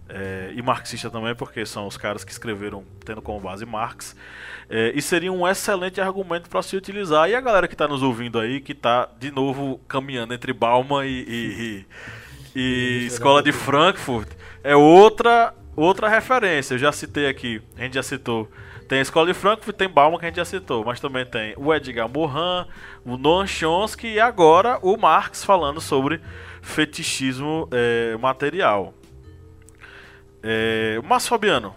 [0.09, 4.15] É, e marxista também, porque são os caras que escreveram tendo como base Marx.
[4.69, 7.29] É, e seria um excelente argumento para se utilizar.
[7.29, 11.05] E a galera que está nos ouvindo aí, que está de novo caminhando entre Bauman
[11.05, 11.85] e, e,
[12.55, 14.29] e, e Escola de Frankfurt,
[14.63, 16.73] é outra, outra referência.
[16.73, 18.51] Eu já citei aqui, a gente já citou
[18.89, 21.53] Tem a Escola de Frankfurt, tem Bauman que a gente já citou, mas também tem
[21.55, 22.67] o Edgar Morin,
[23.05, 26.19] o Noam Chomsky e agora o Marx falando sobre
[26.61, 28.93] fetichismo é, material.
[30.43, 31.73] É, Márcio Fabiano,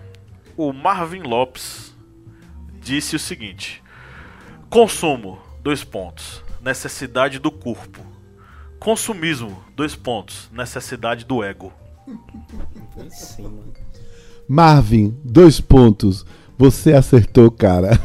[0.56, 1.94] o Marvin Lopes
[2.80, 3.80] disse o seguinte:
[4.68, 8.00] consumo, dois pontos, necessidade do corpo.
[8.80, 11.72] Consumismo, dois pontos, necessidade do ego.
[14.48, 16.26] Marvin, dois pontos.
[16.58, 17.98] Você acertou, cara.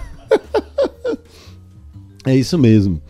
[2.26, 3.02] é isso mesmo.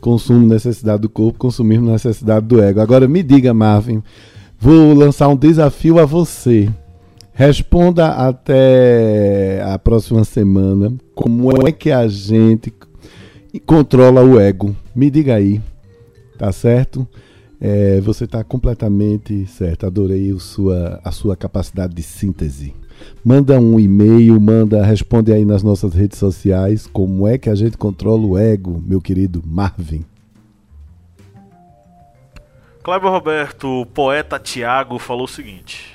[0.00, 2.80] Consumo, necessidade do corpo, consumismo, necessidade do ego.
[2.80, 4.02] Agora me diga, Marvin,
[4.58, 6.68] vou lançar um desafio a você.
[7.34, 12.72] Responda até a próxima semana como é que a gente
[13.64, 14.76] controla o ego.
[14.94, 15.60] Me diga aí,
[16.36, 17.08] tá certo?
[17.58, 19.86] É, você está completamente certo.
[19.86, 22.74] Adorei sua, a sua capacidade de síntese.
[23.24, 27.78] Manda um e-mail, manda, responde aí nas nossas redes sociais como é que a gente
[27.78, 30.04] controla o ego, meu querido Marvin.
[32.82, 35.91] Cleber Roberto, poeta Tiago, falou o seguinte: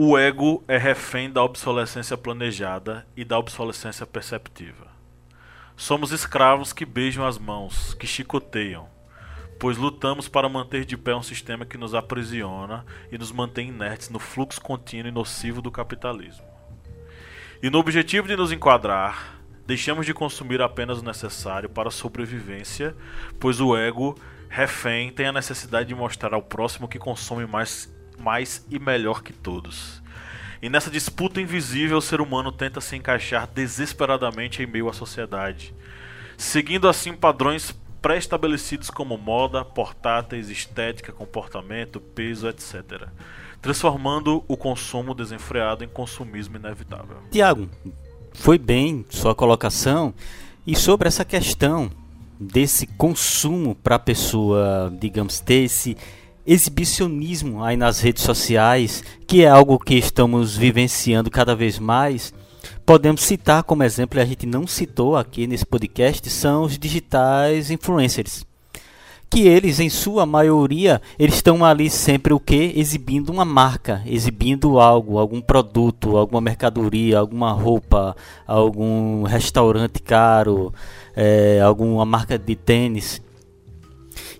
[0.00, 4.86] O ego é refém da obsolescência planejada e da obsolescência perceptiva.
[5.76, 8.88] Somos escravos que beijam as mãos, que chicoteiam,
[9.58, 14.08] pois lutamos para manter de pé um sistema que nos aprisiona e nos mantém inertes
[14.08, 16.46] no fluxo contínuo e nocivo do capitalismo.
[17.60, 22.94] E no objetivo de nos enquadrar, deixamos de consumir apenas o necessário para a sobrevivência,
[23.40, 24.16] pois o ego,
[24.48, 29.32] refém, tem a necessidade de mostrar ao próximo que consome mais, mais e melhor que
[29.32, 30.02] todos.
[30.60, 35.72] E nessa disputa invisível, o ser humano tenta se encaixar desesperadamente em meio à sociedade,
[36.36, 43.08] seguindo assim padrões pré-estabelecidos como moda, portáteis, estética, comportamento, peso, etc.
[43.60, 47.16] Transformando o consumo desenfreado em consumismo inevitável.
[47.30, 47.68] Tiago,
[48.32, 50.14] foi bem sua colocação.
[50.66, 51.90] E sobre essa questão
[52.38, 55.96] desse consumo para a pessoa, digamos, ter esse
[56.48, 62.32] exibicionismo aí nas redes sociais, que é algo que estamos vivenciando cada vez mais,
[62.86, 68.46] podemos citar como exemplo, a gente não citou aqui nesse podcast, são os digitais influencers.
[69.30, 72.72] Que eles, em sua maioria, eles estão ali sempre o que?
[72.74, 80.72] Exibindo uma marca, exibindo algo, algum produto, alguma mercadoria, alguma roupa, algum restaurante caro,
[81.14, 83.20] é, alguma marca de tênis.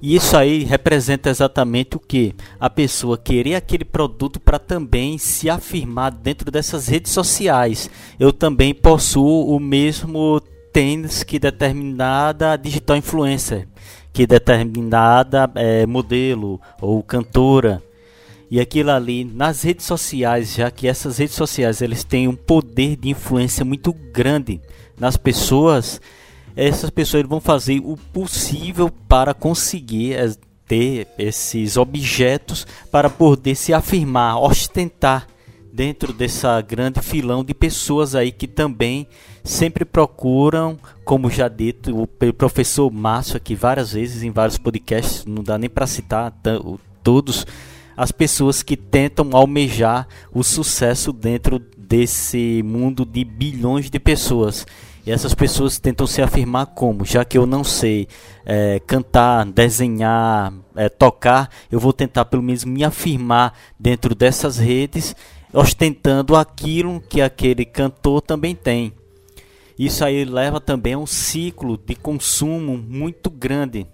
[0.00, 2.34] E isso aí representa exatamente o que?
[2.58, 7.90] A pessoa querer aquele produto para também se afirmar dentro dessas redes sociais.
[8.18, 10.40] Eu também possuo o mesmo
[10.72, 13.66] tênis que determinada digital influencer,
[14.12, 17.82] que determinada é, modelo ou cantora.
[18.50, 22.96] E aquilo ali nas redes sociais, já que essas redes sociais eles têm um poder
[22.96, 24.60] de influência muito grande
[24.98, 26.00] nas pessoas,
[26.56, 30.34] essas pessoas vão fazer o possível para conseguir eh,
[30.66, 35.26] ter esses objetos para poder se afirmar, ostentar
[35.72, 39.06] dentro dessa grande filão de pessoas aí que também
[39.44, 45.42] sempre procuram, como já dito o professor Márcio aqui várias vezes em vários podcasts, não
[45.42, 46.32] dá nem para citar
[47.02, 47.46] todos,
[47.96, 54.66] as pessoas que tentam almejar o sucesso dentro desse mundo de bilhões de pessoas.
[55.08, 57.02] E essas pessoas tentam se afirmar como?
[57.02, 58.06] Já que eu não sei
[58.44, 65.16] é, cantar, desenhar, é, tocar, eu vou tentar pelo menos me afirmar dentro dessas redes,
[65.50, 68.92] ostentando aquilo que aquele cantor também tem.
[69.78, 73.86] Isso aí leva também a um ciclo de consumo muito grande,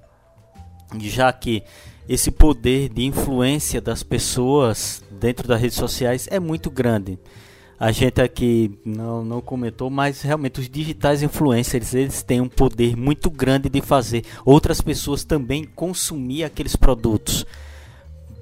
[0.98, 1.62] já que
[2.08, 7.20] esse poder de influência das pessoas dentro das redes sociais é muito grande
[7.84, 12.96] a gente aqui não, não comentou, mas realmente os digitais influencers eles têm um poder
[12.96, 17.44] muito grande de fazer outras pessoas também consumir aqueles produtos.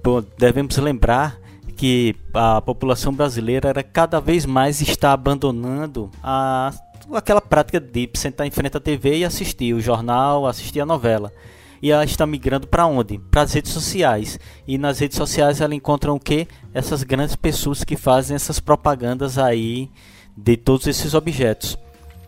[0.00, 1.40] Bom, devemos lembrar
[1.76, 6.72] que a população brasileira era cada vez mais está abandonando a,
[7.12, 11.32] aquela prática de sentar em frente à TV e assistir o jornal, assistir a novela
[11.82, 13.18] e ela está migrando para onde?
[13.18, 14.38] Para as redes sociais.
[14.66, 16.46] E nas redes sociais ela encontra o que?
[16.72, 19.90] Essas grandes pessoas que fazem essas propagandas aí
[20.36, 21.76] de todos esses objetos.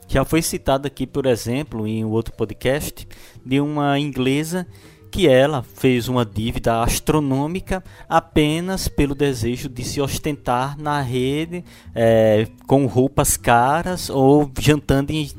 [0.08, 3.06] Já foi citado aqui, por exemplo, em um outro podcast,
[3.46, 4.66] de uma inglesa
[5.10, 12.48] que ela fez uma dívida astronômica apenas pelo desejo de se ostentar na rede é,
[12.66, 15.30] com roupas caras ou jantando em,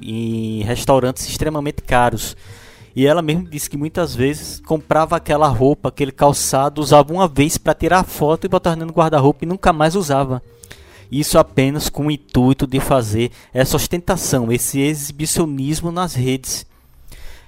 [0.00, 2.34] em restaurantes extremamente caros.
[2.98, 7.56] E ela mesmo disse que muitas vezes comprava aquela roupa, aquele calçado, usava uma vez
[7.56, 10.42] para tirar foto e botar no guarda-roupa e nunca mais usava.
[11.08, 16.66] Isso apenas com o intuito de fazer essa ostentação, esse exibicionismo nas redes.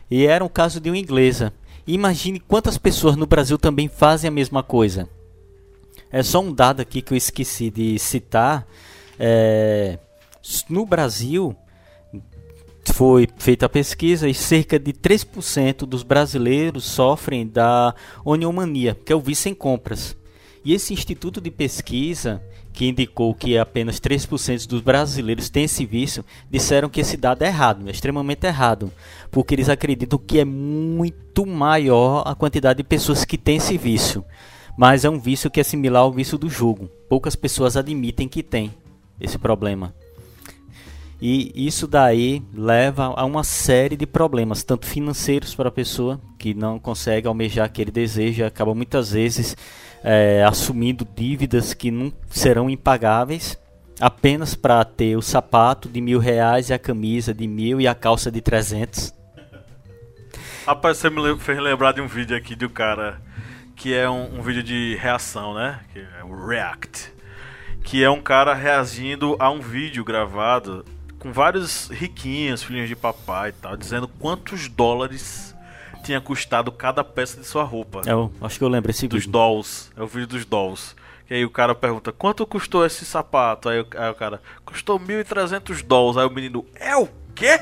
[0.09, 1.53] E era um caso de uma inglesa.
[1.85, 5.09] Imagine quantas pessoas no Brasil também fazem a mesma coisa.
[6.13, 8.65] É só um dado aqui que eu esqueci de citar.
[9.19, 9.99] É,
[10.69, 11.57] no Brasil,
[12.93, 19.17] foi feita a pesquisa e cerca de 3% dos brasileiros sofrem da oniomania, que é
[19.17, 20.17] o vício em compras.
[20.65, 26.25] E esse instituto de pesquisa, que indicou que apenas 3% dos brasileiros têm esse vício,
[26.51, 28.93] disseram que esse dado é errado, é extremamente errado,
[29.31, 34.25] porque eles acreditam que é muito maior a quantidade de pessoas que têm esse vício.
[34.77, 36.91] Mas é um vício que é similar ao vício do jogo.
[37.09, 38.73] Poucas pessoas admitem que tem
[39.21, 39.95] esse problema.
[41.21, 46.55] E isso daí leva a uma série de problemas, tanto financeiros para a pessoa que
[46.55, 49.55] não consegue almejar aquele desejo, acaba muitas vezes
[50.03, 53.59] é, assumindo dívidas que não serão impagáveis
[54.01, 57.95] apenas para ter o sapato de mil reais e a camisa de mil e a
[57.95, 59.13] calça de trezentos.
[60.67, 63.21] Rapaz, você me fez lembrar de um vídeo aqui um cara
[63.77, 65.81] que é um, um vídeo de reação, né?
[65.93, 67.13] Que é o React.
[67.83, 70.85] Que é um cara reagindo a um vídeo gravado
[71.21, 75.55] com vários riquinhos, filhinhos de papai e tal, dizendo quantos dólares
[76.03, 78.01] tinha custado cada peça de sua roupa.
[78.07, 79.33] Eu acho que eu lembro esse Dos vídeo.
[79.33, 79.93] dolls.
[79.97, 80.97] É o vídeo dos dolls.
[81.27, 83.69] Que aí o cara pergunta, quanto custou esse sapato?
[83.69, 86.17] Aí o, aí o cara, custou 1.300 dólares.
[86.17, 87.61] Aí o menino, é o quê?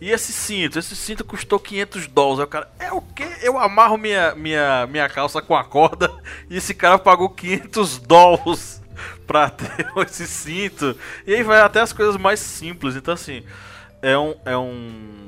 [0.00, 0.78] E esse cinto?
[0.78, 2.40] Esse cinto custou 500 dólares.
[2.40, 3.28] Aí o cara, é o quê?
[3.42, 6.12] Eu amarro minha, minha, minha calça com a corda
[6.50, 8.82] e esse cara pagou 500 dólares
[9.26, 10.96] pra ter esse cinto.
[11.26, 12.96] E aí vai até as coisas mais simples.
[12.96, 13.42] Então, assim,
[14.02, 14.34] é um.
[14.44, 15.24] É um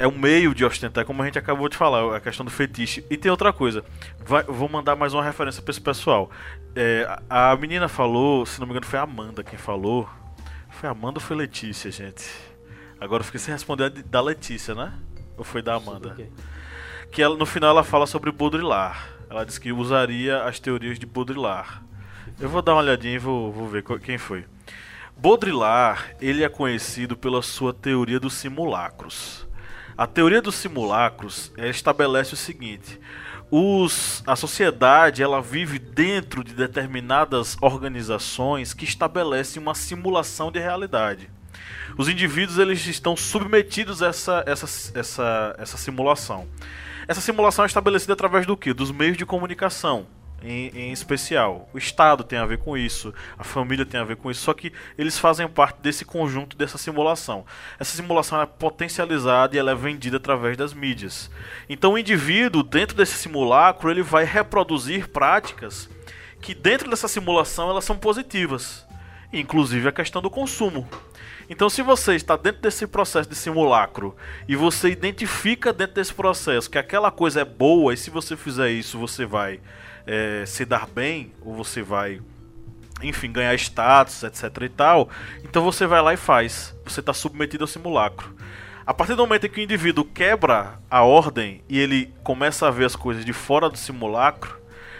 [0.00, 3.04] é um meio de ostentar, como a gente acabou de falar, a questão do fetiche.
[3.10, 3.84] E tem outra coisa,
[4.24, 6.30] vai, vou mandar mais uma referência para esse pessoal.
[6.74, 10.08] É, a menina falou, se não me engano foi a Amanda quem falou.
[10.70, 12.24] Foi a Amanda ou foi Letícia, gente?
[12.98, 14.90] Agora eu fiquei sem responder da Letícia, né?
[15.36, 16.16] Ou foi da Amanda?
[17.12, 18.98] Que ela, no final ela fala sobre Baudrillard.
[19.28, 21.82] Ela disse que usaria as teorias de Baudrillard.
[22.40, 24.46] Eu vou dar uma olhadinha e vou, vou ver quem foi.
[25.14, 29.46] Baudrillard, ele é conhecido pela sua teoria dos simulacros.
[29.94, 32.98] A teoria dos simulacros estabelece o seguinte:
[33.50, 41.30] os, a sociedade ela vive dentro de determinadas organizações que estabelecem uma simulação de realidade.
[41.98, 46.48] Os indivíduos eles estão submetidos a essa, essa, essa, essa simulação.
[47.06, 48.72] Essa simulação é estabelecida através do que?
[48.72, 50.06] Dos meios de comunicação
[50.42, 51.68] em, em, especial.
[51.72, 54.54] O Estado tem a ver com isso, a família tem a ver com isso, só
[54.54, 57.44] que eles fazem parte desse conjunto, dessa simulação.
[57.78, 61.30] Essa simulação é potencializada e ela é vendida através das mídias.
[61.68, 65.88] Então o indivíduo, dentro desse simulacro, ele vai reproduzir práticas
[66.40, 68.86] que dentro dessa simulação elas são positivas,
[69.32, 70.88] inclusive a questão do consumo.
[71.50, 74.14] Então, se você está dentro desse processo de simulacro
[74.46, 78.70] e você identifica dentro desse processo que aquela coisa é boa e se você fizer
[78.70, 79.58] isso você vai
[80.10, 82.20] é, se dar bem, ou você vai,
[83.00, 85.08] enfim, ganhar status, etc e tal,
[85.44, 86.74] então você vai lá e faz.
[86.84, 88.34] Você está submetido ao simulacro.
[88.84, 92.72] A partir do momento em que o indivíduo quebra a ordem e ele começa a
[92.72, 94.58] ver as coisas de fora do simulacro,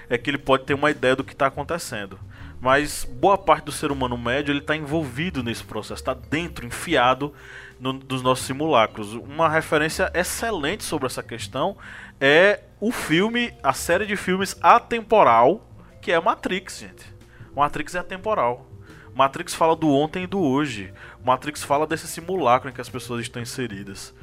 [0.09, 2.17] é que ele pode ter uma ideia do que está acontecendo.
[2.61, 7.35] Mas boa parte do ser humano médio ele está envolvido nesse processo, está dentro, enfiado
[7.81, 9.15] no, dos nossos simulacros.
[9.15, 11.77] Uma referência excelente sobre essa questão
[12.21, 15.69] é o filme, a série de filmes atemporal,
[16.01, 17.15] que é Matrix, gente.
[17.55, 18.67] Matrix é atemporal.
[19.15, 20.93] Matrix fala do ontem e do hoje.
[21.23, 24.15] Matrix fala desse simulacro em que as pessoas estão inseridas.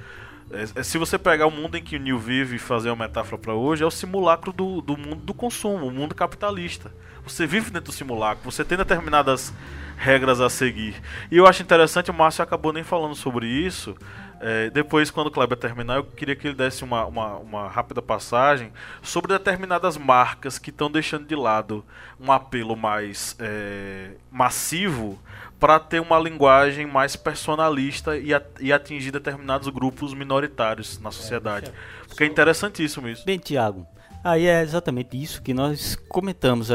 [0.49, 3.05] É, é, se você pegar o mundo em que o Neil vive e fazer uma
[3.05, 6.91] metáfora para hoje, é o simulacro do, do mundo do consumo, o mundo capitalista.
[7.23, 9.53] Você vive dentro do simulacro, você tem determinadas
[9.97, 10.95] regras a seguir.
[11.29, 13.95] E eu acho interessante, o Márcio acabou nem falando sobre isso,
[14.39, 18.01] é, depois, quando o Kleber terminar, eu queria que ele desse uma, uma, uma rápida
[18.01, 18.71] passagem
[19.01, 21.83] sobre determinadas marcas que estão deixando de lado
[22.19, 25.19] um apelo mais é, massivo
[25.59, 31.71] para ter uma linguagem mais personalista e, a, e, atingir determinados grupos minoritários na sociedade.
[32.07, 33.25] Porque é interessantíssimo isso.
[33.25, 33.87] Bem, Tiago,
[34.23, 36.69] aí é exatamente isso que nós comentamos,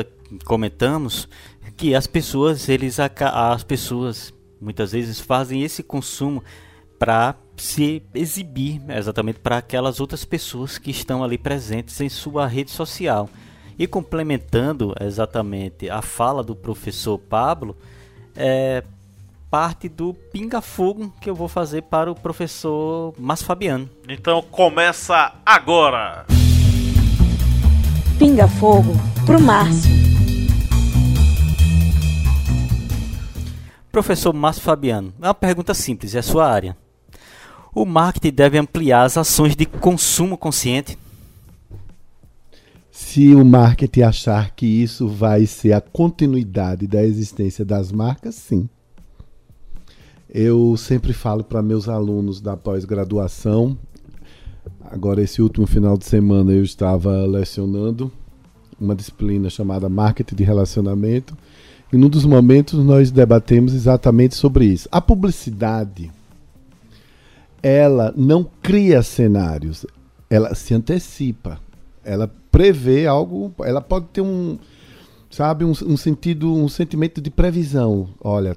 [0.44, 1.28] comentamos
[1.76, 6.42] que as pessoas, eles as pessoas muitas vezes fazem esse consumo
[6.98, 12.72] para se exibir exatamente para aquelas outras pessoas que estão ali presentes em sua rede
[12.72, 13.30] social.
[13.78, 17.76] E complementando exatamente a fala do professor Pablo,
[18.34, 18.82] é
[19.48, 23.88] parte do pinga-fogo que eu vou fazer para o professor Márcio Fabiano.
[24.08, 26.26] Então começa agora!
[28.18, 28.92] Pinga-fogo
[29.24, 29.90] pro Márcio.
[33.92, 36.81] Professor Márcio Fabiano, é uma pergunta simples, é a sua área.
[37.74, 40.98] O marketing deve ampliar as ações de consumo consciente?
[42.90, 48.68] Se o marketing achar que isso vai ser a continuidade da existência das marcas, sim.
[50.28, 53.76] Eu sempre falo para meus alunos da pós-graduação.
[54.90, 58.12] Agora, esse último final de semana, eu estava lecionando
[58.78, 61.36] uma disciplina chamada Marketing de Relacionamento.
[61.90, 64.88] E num dos momentos nós debatemos exatamente sobre isso.
[64.92, 66.10] A publicidade,
[67.62, 69.86] ela não cria cenários,
[70.28, 71.60] ela se antecipa.
[72.04, 74.58] Ela prevê algo, ela pode ter um,
[75.30, 78.08] sabe, um, um sentido, um sentimento de previsão.
[78.20, 78.56] Olha,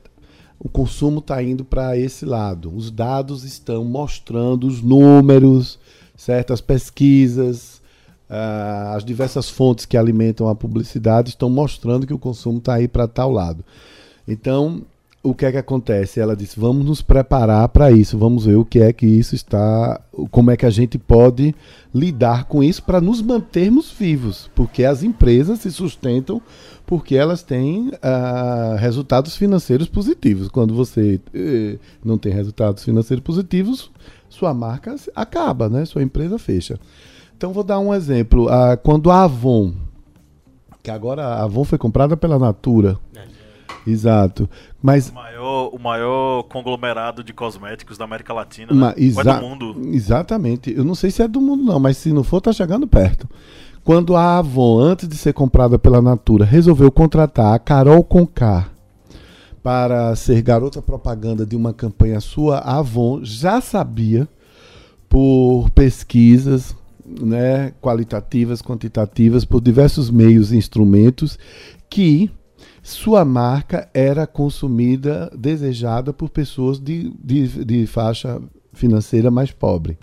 [0.59, 2.75] o consumo está indo para esse lado.
[2.75, 5.77] Os dados estão mostrando os números,
[6.15, 7.81] certas pesquisas,
[8.29, 12.87] uh, as diversas fontes que alimentam a publicidade estão mostrando que o consumo está aí
[12.87, 13.63] para tal lado.
[14.27, 14.81] Então,
[15.25, 16.19] o que é que acontece?
[16.19, 19.99] Ela disse: vamos nos preparar para isso, vamos ver o que é que isso está,
[20.29, 21.55] como é que a gente pode
[21.93, 26.41] lidar com isso para nos mantermos vivos, porque as empresas se sustentam
[26.85, 30.47] porque elas têm uh, resultados financeiros positivos.
[30.47, 33.91] Quando você uh, não tem resultados financeiros positivos,
[34.29, 35.83] sua marca acaba, né?
[35.85, 36.79] Sua empresa fecha.
[37.35, 38.45] Então vou dar um exemplo.
[38.45, 39.73] Uh, quando a Avon,
[40.83, 42.99] que agora a Avon foi comprada pela Natura.
[43.15, 43.34] É
[43.85, 44.49] Exato.
[44.81, 48.93] Mas o maior, o maior conglomerado de cosméticos da América Latina, né?
[48.97, 49.75] Exa é do mundo.
[49.93, 50.73] Exatamente.
[50.75, 53.29] Eu não sei se é do mundo não, mas se não for, tá chegando perto.
[53.83, 58.69] Quando a Avon, antes de ser comprada pela Natura, resolveu contratar a Carol Conká
[59.61, 64.27] para ser garota propaganda de uma campanha sua, a Avon já sabia
[65.09, 71.39] por pesquisas, né, qualitativas, quantitativas, por diversos meios e instrumentos,
[71.89, 72.29] que
[72.85, 78.39] sua marca era consumida, desejada por pessoas de, de, de faixa
[78.73, 79.97] financeira mais pobre.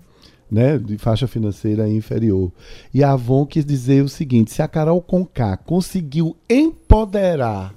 [0.50, 2.52] Né, de faixa financeira inferior.
[2.92, 7.72] E a Avon quis dizer o seguinte: se a Carol Conká conseguiu empoderar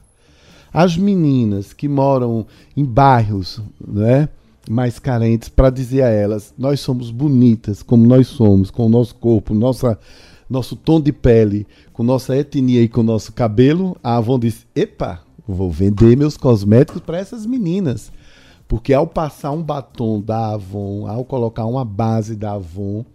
[0.73, 2.45] as meninas que moram
[2.75, 4.27] em bairros né,
[4.69, 9.15] mais carentes para dizer a elas: nós somos bonitas como nós somos, com o nosso
[9.15, 9.97] corpo, nossa
[10.49, 15.21] nosso tom de pele, com nossa etnia e com nosso cabelo, a Avon disse: Epa,
[15.47, 18.11] vou vender meus cosméticos para essas meninas.
[18.67, 23.05] Porque ao passar um batom da Avon, ao colocar uma base da Avon,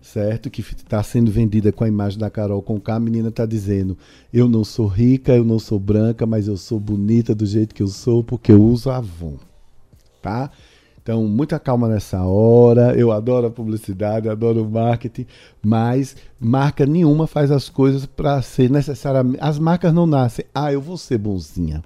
[0.00, 0.50] certo?
[0.50, 3.96] Que está sendo vendida com a imagem da Carol com a menina está dizendo:
[4.32, 7.82] Eu não sou rica, eu não sou branca, mas eu sou bonita do jeito que
[7.82, 9.36] eu sou porque eu uso Avon.
[10.22, 10.50] Tá?
[11.06, 12.92] Então, muita calma nessa hora.
[12.98, 15.24] Eu adoro a publicidade, adoro o marketing,
[15.64, 19.38] mas marca nenhuma faz as coisas para ser necessariamente.
[19.40, 21.80] As marcas não nascem, ah, eu vou ser bonzinha.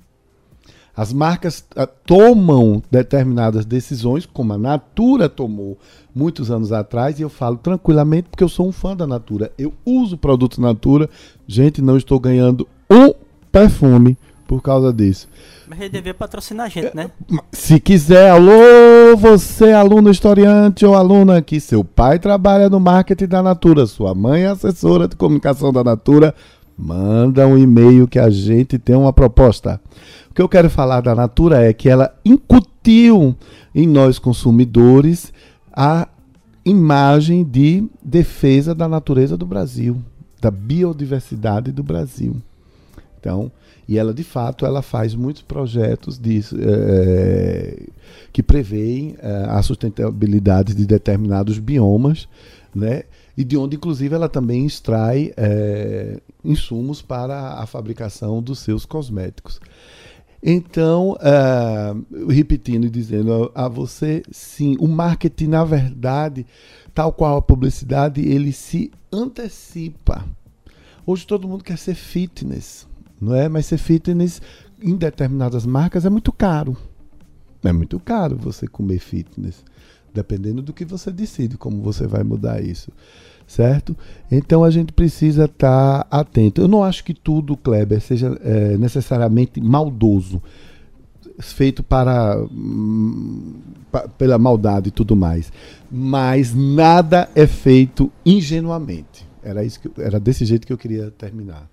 [0.97, 5.77] As marcas uh, tomam determinadas decisões, como a Natura tomou
[6.15, 9.53] muitos anos atrás, e eu falo tranquilamente porque eu sou um fã da Natura.
[9.59, 11.11] Eu uso produtos Natura.
[11.47, 13.13] Gente, não estou ganhando um
[13.53, 14.17] perfume
[14.49, 15.29] por causa disso.
[15.71, 17.13] Mas ele devia patrocinar a gente, né?
[17.53, 23.41] Se quiser, alô, você aluno historiante ou aluna que seu pai trabalha no marketing da
[23.41, 26.35] Natura, sua mãe é assessora de comunicação da Natura,
[26.77, 29.81] manda um e-mail que a gente tem uma proposta.
[30.29, 33.37] O que eu quero falar da Natura é que ela incutiu
[33.73, 35.33] em nós consumidores
[35.73, 36.09] a
[36.65, 39.99] imagem de defesa da natureza do Brasil,
[40.41, 42.35] da biodiversidade do Brasil.
[43.21, 43.53] Então,
[43.91, 47.89] e ela, de fato, ela faz muitos projetos de, é,
[48.33, 52.29] que preveem é, a sustentabilidade de determinados biomas,
[52.73, 53.03] né?
[53.37, 59.61] e de onde, inclusive, ela também extrai é, insumos para a fabricação dos seus cosméticos.
[60.41, 61.19] Então,
[62.29, 66.47] repetindo e dizendo a você, sim, o marketing, na verdade,
[66.95, 70.25] tal qual a publicidade, ele se antecipa.
[71.05, 72.89] Hoje todo mundo quer ser fitness
[73.21, 73.49] não é?
[73.49, 74.41] Mas ser fitness
[74.83, 76.77] em determinadas marcas é muito caro.
[77.63, 79.63] É muito caro você comer fitness,
[80.15, 82.91] dependendo do que você decide, como você vai mudar isso,
[83.47, 83.95] certo?
[84.31, 86.63] Então a gente precisa estar tá atento.
[86.63, 90.43] Eu não acho que tudo, Kleber, seja é, necessariamente maldoso,
[91.39, 93.55] feito para hum,
[94.17, 95.53] pela maldade e tudo mais,
[95.91, 99.29] mas nada é feito ingenuamente.
[99.43, 101.69] Era isso que, era desse jeito que eu queria terminar.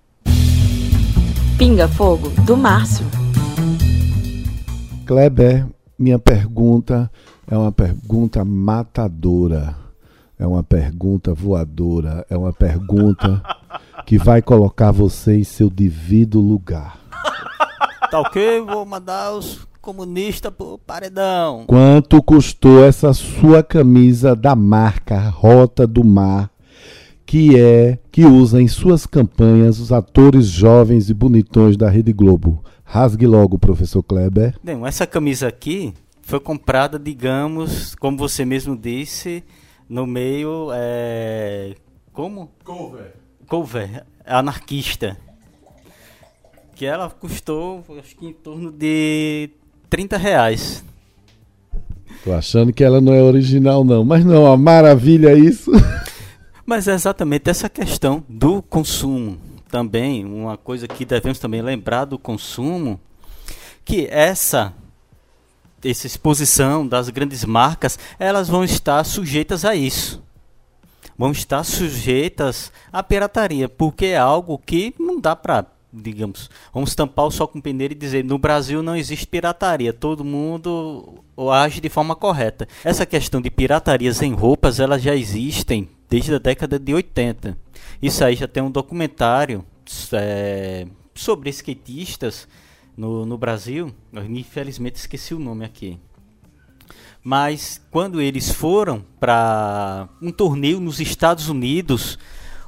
[1.58, 3.04] Pinga Fogo, do Márcio.
[5.08, 5.66] Kleber,
[5.98, 7.10] minha pergunta
[7.50, 9.76] é uma pergunta matadora.
[10.38, 12.24] É uma pergunta voadora.
[12.30, 13.42] É uma pergunta
[14.06, 17.00] que vai colocar você em seu devido lugar.
[18.10, 18.62] Tá ok?
[18.62, 21.66] Vou mandar os comunistas pro paredão.
[21.68, 26.50] Quanto custou essa sua camisa da marca Rota do Mar,
[27.28, 32.64] que é que usa em suas campanhas os atores jovens e bonitões da Rede Globo?
[32.86, 34.56] Rasgue logo, professor Kleber.
[34.64, 39.44] Bem, essa camisa aqui foi comprada, digamos, como você mesmo disse,
[39.90, 40.70] no meio.
[40.74, 41.76] É...
[42.14, 42.50] Como?
[42.64, 43.14] Cover.
[43.46, 45.18] Cover, anarquista.
[46.76, 49.50] Que ela custou, acho que em torno de
[49.90, 50.84] 30 reais.
[52.24, 54.06] Tô achando que ela não é original, não.
[54.06, 55.72] Mas não, uma maravilha isso.
[56.68, 59.40] Mas é exatamente essa questão do consumo
[59.70, 63.00] também, uma coisa que devemos também lembrar do consumo,
[63.86, 64.74] que essa
[65.82, 70.22] essa exposição das grandes marcas, elas vão estar sujeitas a isso.
[71.18, 77.26] Vão estar sujeitas à pirataria, porque é algo que não dá para digamos, vamos tampar
[77.26, 81.88] o sol com peneira e dizer no Brasil não existe pirataria, todo mundo age de
[81.88, 82.68] forma correta.
[82.84, 87.58] Essa questão de piratarias em roupas, elas já existem desde a década de 80.
[88.02, 89.66] Isso aí já tem um documentário
[90.14, 92.48] é, sobre skatistas
[92.96, 93.94] no, no Brasil.
[94.14, 96.00] Eu, infelizmente esqueci o nome aqui.
[97.24, 102.18] Mas quando eles foram para um torneio nos Estados Unidos,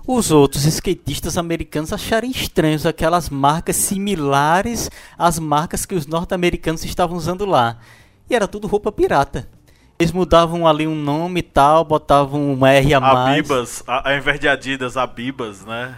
[0.05, 7.15] os outros skatistas americanos acharam estranhos aquelas marcas similares às marcas que os norte-americanos estavam
[7.15, 7.79] usando lá.
[8.29, 9.47] E era tudo roupa pirata.
[10.01, 13.39] Eles mudavam ali um nome e tal, botavam um R a mais.
[13.39, 15.93] Abibas, ao invés de Adidas, Abibas, né?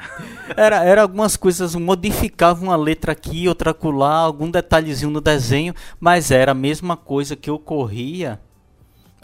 [0.57, 6.32] Era, era algumas coisas, modificavam uma letra aqui, outra acolá, algum detalhezinho no desenho, mas
[6.32, 8.40] era a mesma coisa que ocorria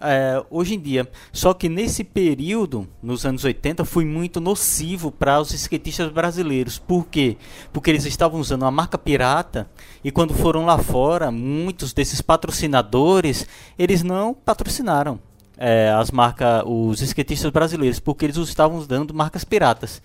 [0.02, 1.10] é, hoje em dia.
[1.32, 6.78] Só que nesse período, nos anos 80, foi muito nocivo para os skatistas brasileiros.
[6.78, 7.38] Por quê?
[7.72, 9.70] Porque eles estavam usando a marca pirata
[10.04, 13.48] e quando foram lá fora, muitos desses patrocinadores,
[13.78, 15.20] eles não patrocinaram.
[15.60, 20.02] É, as marcas, os skatistas brasileiros, porque eles estavam usando marcas piratas.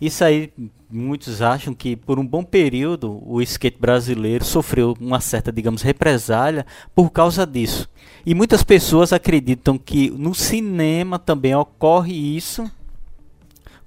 [0.00, 0.52] Isso aí,
[0.90, 6.66] muitos acham que por um bom período o skate brasileiro sofreu uma certa, digamos, represália
[6.94, 7.88] por causa disso.
[8.26, 12.70] E muitas pessoas acreditam que no cinema também ocorre isso,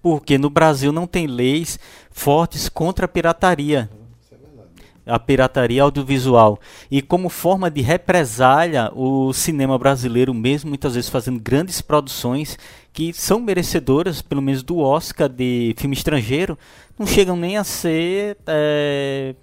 [0.01, 1.79] porque no Brasil não tem leis
[2.11, 3.89] fortes contra a pirataria.
[5.05, 6.59] A pirataria audiovisual.
[6.89, 12.57] E como forma de represália, o cinema brasileiro, mesmo muitas vezes fazendo grandes produções
[12.91, 16.57] que são merecedoras, pelo menos do Oscar de filme estrangeiro,
[16.97, 18.37] não chegam nem a ser.
[18.47, 19.35] É,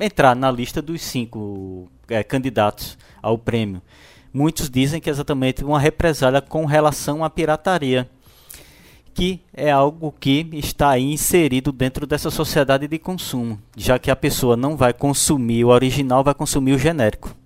[0.00, 3.82] entrar na lista dos cinco é, candidatos ao prêmio.
[4.32, 8.08] Muitos dizem que é exatamente uma represália com relação à pirataria,
[9.20, 14.56] que é algo que está inserido dentro dessa sociedade de consumo, já que a pessoa
[14.56, 17.36] não vai consumir o original, vai consumir o genérico.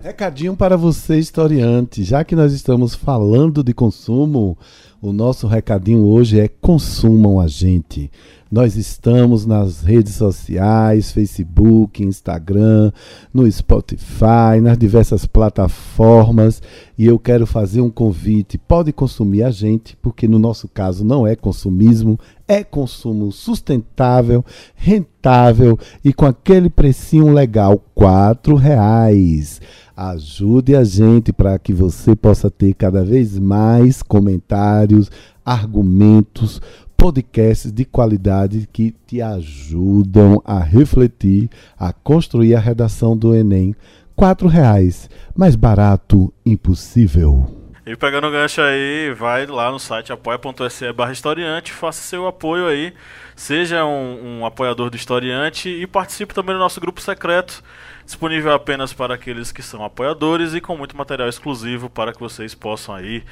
[0.00, 2.02] Recadinho para você, historiante.
[2.02, 4.56] Já que nós estamos falando de consumo,
[5.02, 8.10] o nosso recadinho hoje é consumam a gente.
[8.50, 12.90] Nós estamos nas redes sociais, Facebook, Instagram,
[13.32, 16.62] no Spotify, nas diversas plataformas.
[16.96, 18.56] E eu quero fazer um convite.
[18.56, 22.18] Pode consumir a gente, porque no nosso caso não é consumismo,
[22.48, 24.42] é consumo sustentável,
[24.74, 29.60] rentável e com aquele precinho legal, quatro reais.
[29.94, 35.10] Ajude a gente para que você possa ter cada vez mais comentários,
[35.44, 36.62] argumentos,
[36.98, 41.48] podcasts de qualidade que te ajudam a refletir,
[41.78, 43.72] a construir a redação do Enem.
[44.16, 47.54] Quatro reais, mais barato impossível.
[47.86, 52.66] E pegando o gancho aí, vai lá no site apoia.se barra historiante, faça seu apoio
[52.66, 52.92] aí,
[53.36, 57.62] seja um, um apoiador do historiante e participe também do nosso grupo secreto
[58.08, 62.54] disponível apenas para aqueles que são apoiadores e com muito material exclusivo para que vocês
[62.54, 63.22] possam aí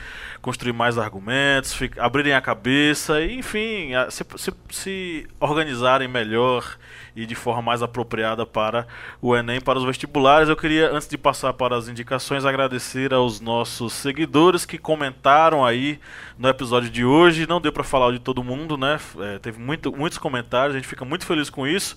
[0.43, 6.77] construir mais argumentos, abrirem a cabeça e, enfim, se, se, se organizarem melhor
[7.17, 8.87] e de forma mais apropriada para
[9.23, 10.51] o Enem, para os vestibulares.
[10.51, 15.99] Eu queria, antes de passar para as indicações, agradecer aos nossos seguidores que comentaram aí
[16.39, 17.47] no episódio de hoje.
[17.49, 19.01] Não deu para falar de todo mundo, né?
[19.19, 21.97] É, teve muito, muitos comentários, a gente fica muito feliz com isso.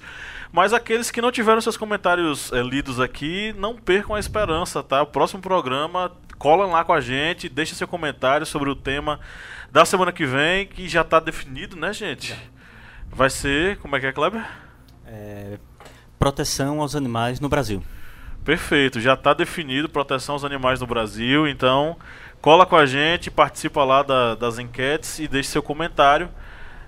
[0.52, 5.02] Mas aqueles que não tiveram seus comentários é, lidos aqui, não percam a esperança, tá?
[5.02, 9.20] O próximo programa, colam lá com a gente, deixa seu comentário sobre o tema
[9.70, 12.36] da semana que vem, que já está definido, né, gente?
[13.12, 14.69] Vai ser, como é que é, Kleber?
[15.12, 15.58] É,
[16.20, 17.82] proteção aos animais no Brasil.
[18.46, 21.98] Perfeito, já está definido proteção aos animais no Brasil, então
[22.40, 26.30] cola com a gente, participa lá da, das enquetes e deixe seu comentário.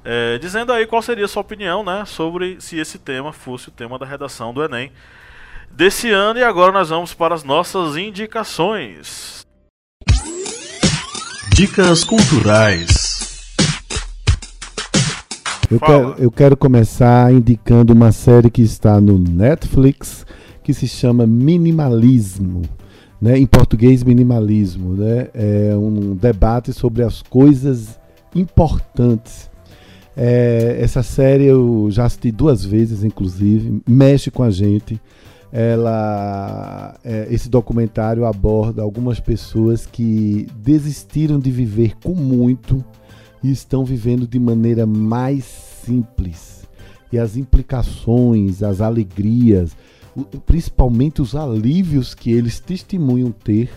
[0.03, 3.71] É, dizendo aí qual seria a sua opinião né, sobre se esse tema fosse o
[3.71, 4.91] tema da redação do Enem.
[5.69, 6.39] desse ano.
[6.39, 9.45] E agora nós vamos para as nossas indicações.
[11.53, 13.10] Dicas culturais.
[15.71, 20.25] Eu quero, eu quero começar indicando uma série que está no Netflix
[20.61, 22.63] que se chama Minimalismo.
[23.21, 23.37] Né?
[23.37, 24.95] Em português, minimalismo.
[24.95, 25.29] Né?
[25.33, 27.97] É um debate sobre as coisas
[28.35, 29.49] importantes.
[30.17, 34.99] É, essa série eu já assisti duas vezes, inclusive, mexe com a gente.
[35.53, 42.83] Ela, é, esse documentário aborda algumas pessoas que desistiram de viver com muito
[43.43, 45.43] e estão vivendo de maneira mais
[45.85, 46.67] simples.
[47.11, 49.75] E as implicações, as alegrias,
[50.45, 53.69] principalmente os alívios que eles testemunham ter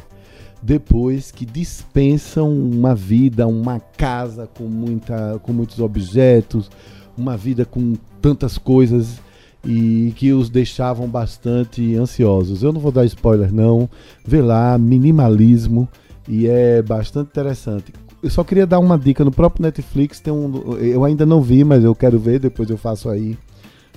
[0.63, 6.71] depois que dispensam uma vida, uma casa com, muita, com muitos objetos,
[7.17, 9.21] uma vida com tantas coisas
[9.63, 12.63] e que os deixavam bastante ansiosos.
[12.63, 13.89] Eu não vou dar spoiler não,
[14.25, 15.89] vê lá, minimalismo
[16.27, 17.93] e é bastante interessante.
[18.25, 21.63] Eu só queria dar uma dica no próprio Netflix, tem um, eu ainda não vi,
[21.63, 23.37] mas eu quero ver, depois eu faço aí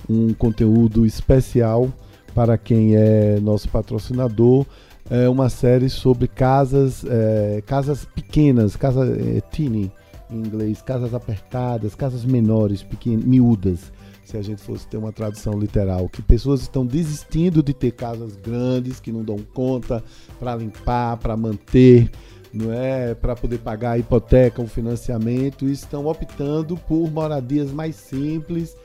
[0.06, 1.90] um conteúdo especial
[2.34, 4.66] para quem é nosso patrocinador.
[5.08, 9.90] É uma série sobre casas, é, casas pequenas, casas é, teeny
[10.30, 13.90] em inglês, casas apertadas, casas menores, pequenas, miúdas,
[14.26, 18.36] se a gente fosse ter uma tradução literal, que pessoas estão desistindo de ter casas
[18.36, 20.04] grandes que não dão conta
[20.38, 22.10] para limpar, para manter,
[22.52, 27.96] não é, para poder pagar a hipoteca, o financiamento, e estão optando por moradias mais
[27.96, 28.76] simples,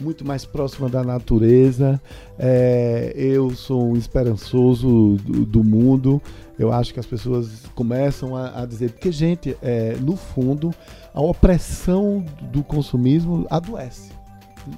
[0.00, 2.00] muito mais próximas da natureza.
[2.38, 6.20] É, eu sou um esperançoso do, do mundo.
[6.58, 10.72] Eu acho que as pessoas começam a, a dizer, porque, gente, é, no fundo,
[11.14, 14.12] a opressão do consumismo adoece.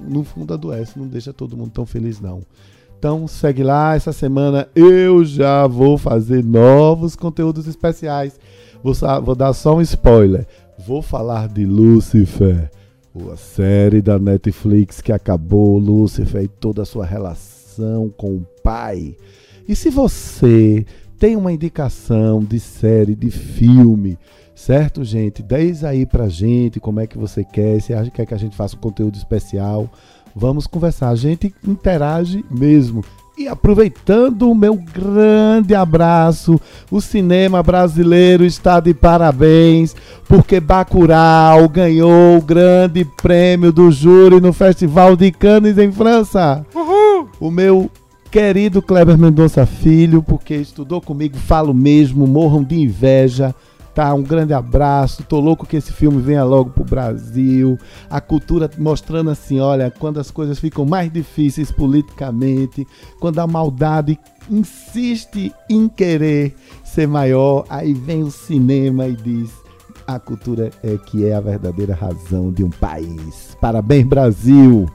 [0.01, 2.41] No fundo, adoece, não deixa todo mundo tão feliz, não.
[3.05, 3.95] Então, segue lá.
[3.95, 8.39] Essa semana eu já vou fazer novos conteúdos especiais.
[8.83, 10.47] Vou, vou dar só um spoiler.
[10.87, 12.67] Vou falar de Lucifer,
[13.31, 19.15] a série da Netflix que acabou, Lucifer e toda a sua relação com o pai.
[19.67, 20.83] E se você
[21.19, 24.17] tem uma indicação de série, de filme,
[24.55, 25.43] certo, gente?
[25.43, 28.39] Diz aí pra gente como é que você quer, se acha que quer que a
[28.39, 29.91] gente faça um conteúdo especial.
[30.35, 33.03] Vamos conversar, a gente interage mesmo.
[33.37, 36.59] E aproveitando o meu grande abraço,
[36.89, 39.95] o cinema brasileiro está de parabéns,
[40.27, 46.65] porque Bacurau ganhou o grande prêmio do júri no Festival de Cannes em França.
[47.39, 47.89] O meu
[48.31, 53.53] querido Kleber Mendonça Filho, porque estudou comigo, falo mesmo, morram de inveja.
[53.95, 55.23] Tá, um grande abraço.
[55.23, 57.79] Tô louco que esse filme venha logo pro Brasil.
[58.09, 62.85] A cultura mostrando assim, olha, quando as coisas ficam mais difíceis politicamente,
[63.21, 64.19] quando a maldade
[64.49, 66.53] insiste em querer
[66.83, 69.49] ser maior, aí vem o cinema e diz:
[70.05, 73.55] a cultura é que é a verdadeira razão de um país.
[73.61, 74.87] Parabéns, Brasil!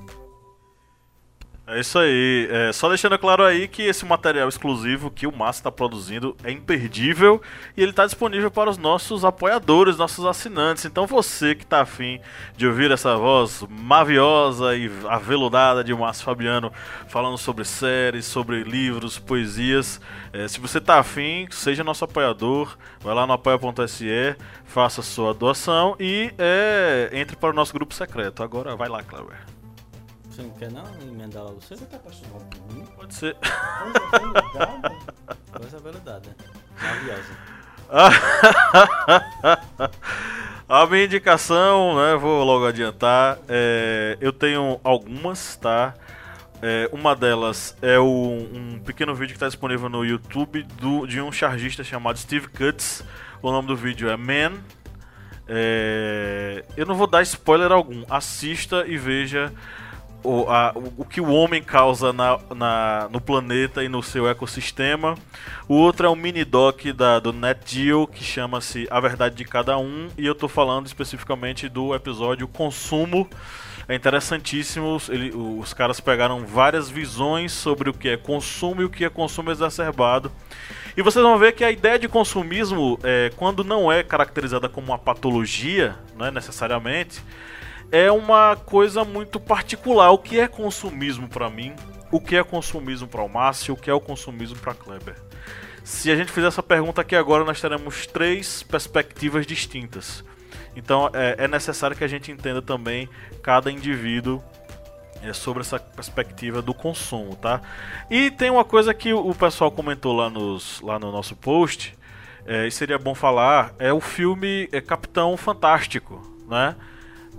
[1.73, 2.49] É isso aí.
[2.51, 6.51] É, só deixando claro aí que esse material exclusivo que o Massa está produzindo é
[6.51, 7.41] imperdível
[7.77, 10.85] e ele está disponível para os nossos apoiadores, nossos assinantes.
[10.85, 12.19] Então você que está afim
[12.57, 16.73] de ouvir essa voz maviosa e aveludada de Márcio Fabiano
[17.07, 20.01] falando sobre séries, sobre livros, poesias,
[20.33, 24.35] é, se você está afim, seja nosso apoiador, vai lá no apoia.se,
[24.65, 28.43] faça sua doação e é, entre para o nosso grupo secreto.
[28.43, 29.60] Agora vai lá, Cleber.
[30.41, 31.77] Você não quer não emendar logo você?
[31.77, 32.87] Você tá apaixonado por mim?
[32.97, 33.37] Pode ser.
[35.53, 36.35] Coisa verdade, né?
[36.81, 37.37] Maravilhosa.
[40.69, 45.95] A minha indicação, né, vou logo adiantar, é, eu tenho algumas, tá?
[46.63, 51.21] É, uma delas é o- um pequeno vídeo que está disponível no YouTube do, de
[51.21, 53.03] um chargista chamado Steve Cutts.
[53.43, 54.59] O nome do vídeo é Man.
[55.49, 59.53] É, eu não vou dar spoiler algum, assista e veja
[60.23, 65.15] o, a- o- que o homem causa na, na- no planeta e no seu ecossistema.
[65.69, 69.45] O outro é um mini doc da, do Net Geo que chama-se A Verdade de
[69.45, 70.09] Cada Um.
[70.19, 73.29] E eu tô falando especificamente do episódio Consumo.
[73.89, 74.99] É interessantíssimo.
[75.09, 79.09] Ele, os caras pegaram várias visões sobre o que é consumo e o que é
[79.11, 80.31] consumo exacerbado.
[80.97, 84.89] E vocês vão ver que a ideia de consumismo, é, quando não é caracterizada como
[84.89, 87.21] uma patologia, não é necessariamente,
[87.93, 90.11] é uma coisa muito particular.
[90.11, 91.75] O que é consumismo para mim?
[92.11, 93.75] O que é consumismo para o Márcio?
[93.75, 95.17] O que é o consumismo para Kleber?
[95.85, 100.25] Se a gente fizer essa pergunta aqui agora, nós teremos três perspectivas distintas.
[100.77, 103.09] Então é, é necessário que a gente entenda também
[103.43, 104.43] cada indivíduo
[105.23, 107.61] é sobre essa perspectiva do consumo, tá?
[108.11, 111.95] E tem uma coisa que o pessoal comentou lá, nos, lá no nosso post,
[112.47, 116.75] é, e seria bom falar, é o filme é Capitão Fantástico, né?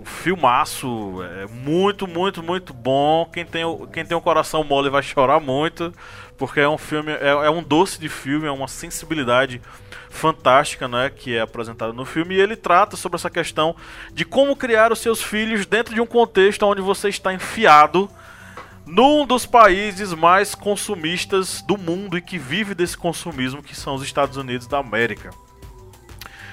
[0.02, 3.24] Um filmaço, é muito, muito, muito bom.
[3.32, 3.62] Quem tem,
[3.92, 5.94] quem tem um coração mole vai chorar muito,
[6.36, 9.62] porque é um filme, é, é um doce de filme, é uma sensibilidade
[10.10, 13.76] fantástica, né, que é apresentada no filme, e ele trata sobre essa questão
[14.12, 18.10] de como criar os seus filhos dentro de um contexto onde você está enfiado
[18.84, 24.02] num dos países mais consumistas do mundo e que vive desse consumismo, que são os
[24.02, 25.30] Estados Unidos da América.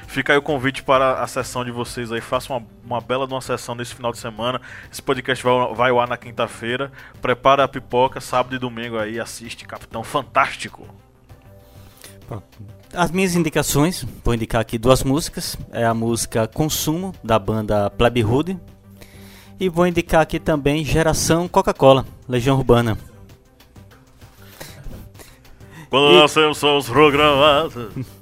[0.09, 2.19] Fica aí o convite para a sessão de vocês aí.
[2.19, 4.59] Façam uma, uma bela de uma sessão nesse final de semana.
[4.91, 6.91] Esse podcast vai, vai ao ar na quinta-feira.
[7.21, 9.19] Prepara a pipoca, sábado e domingo aí.
[9.19, 10.87] Assiste Capitão Fantástico.
[12.91, 15.55] As minhas indicações, vou indicar aqui duas músicas.
[15.71, 18.59] É a música Consumo, da banda Plebe Hood.
[19.59, 22.97] E vou indicar aqui também Geração Coca-Cola, Legião Urbana.
[25.87, 26.17] Quando e...
[26.17, 27.89] nós somos programados.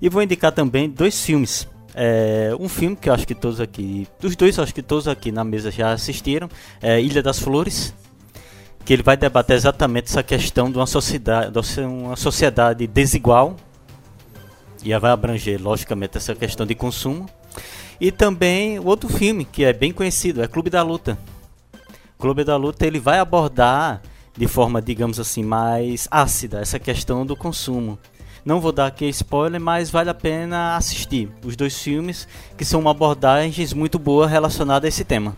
[0.00, 1.68] E vou indicar também dois filmes.
[1.94, 5.32] É, um filme que eu acho que todos aqui, dos dois acho que todos aqui
[5.32, 6.48] na mesa já assistiram,
[6.80, 7.92] é Ilha das Flores,
[8.84, 13.56] que ele vai debater exatamente essa questão de uma sociedade, de uma sociedade desigual,
[14.82, 17.28] e vai abranger logicamente essa questão de consumo.
[18.00, 21.18] E também outro filme que é bem conhecido, é Clube da Luta.
[22.18, 24.00] Clube da Luta ele vai abordar
[24.36, 27.98] de forma, digamos assim, mais ácida essa questão do consumo.
[28.44, 32.26] Não vou dar aqui spoiler, mas vale a pena assistir os dois filmes,
[32.56, 35.36] que são uma abordagens muito boa relacionada a esse tema.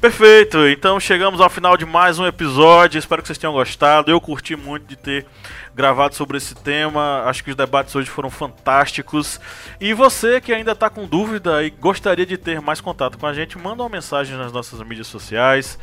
[0.00, 2.98] Perfeito, então chegamos ao final de mais um episódio.
[2.98, 4.10] Espero que vocês tenham gostado.
[4.10, 5.26] Eu curti muito de ter
[5.74, 7.22] gravado sobre esse tema.
[7.24, 9.40] Acho que os debates hoje foram fantásticos.
[9.80, 13.32] E você que ainda está com dúvida e gostaria de ter mais contato com a
[13.32, 15.78] gente, manda uma mensagem nas nossas mídias sociais.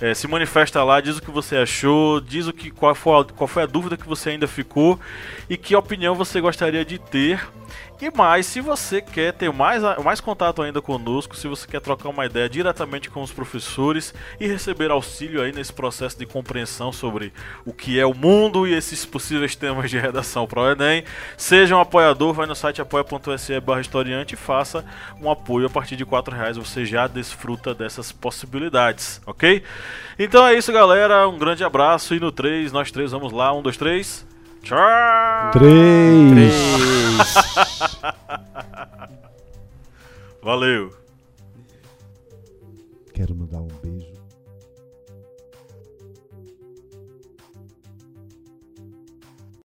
[0.00, 3.24] É, se manifesta lá, diz o que você achou, diz o que qual foi, a,
[3.24, 4.98] qual foi a dúvida que você ainda ficou
[5.48, 7.40] e que opinião você gostaria de ter.
[8.02, 12.08] E mais, se você quer ter mais, mais contato ainda conosco, se você quer trocar
[12.08, 17.32] uma ideia diretamente com os professores e receber auxílio aí nesse processo de compreensão sobre
[17.64, 21.04] o que é o mundo e esses possíveis temas de redação para o Enem,
[21.36, 24.84] seja um apoiador, vai no site apoia.se barra historiante e faça
[25.20, 25.66] um apoio.
[25.66, 29.62] A partir de 4 reais, você já desfruta dessas possibilidades, ok?
[30.18, 33.62] Então é isso galera, um grande abraço e no 3, nós três vamos lá, 1,
[33.62, 34.31] 2, 3...
[34.62, 35.50] Tchau!
[35.52, 36.54] Três!
[40.42, 40.92] Valeu!
[43.12, 43.68] Quero mandar um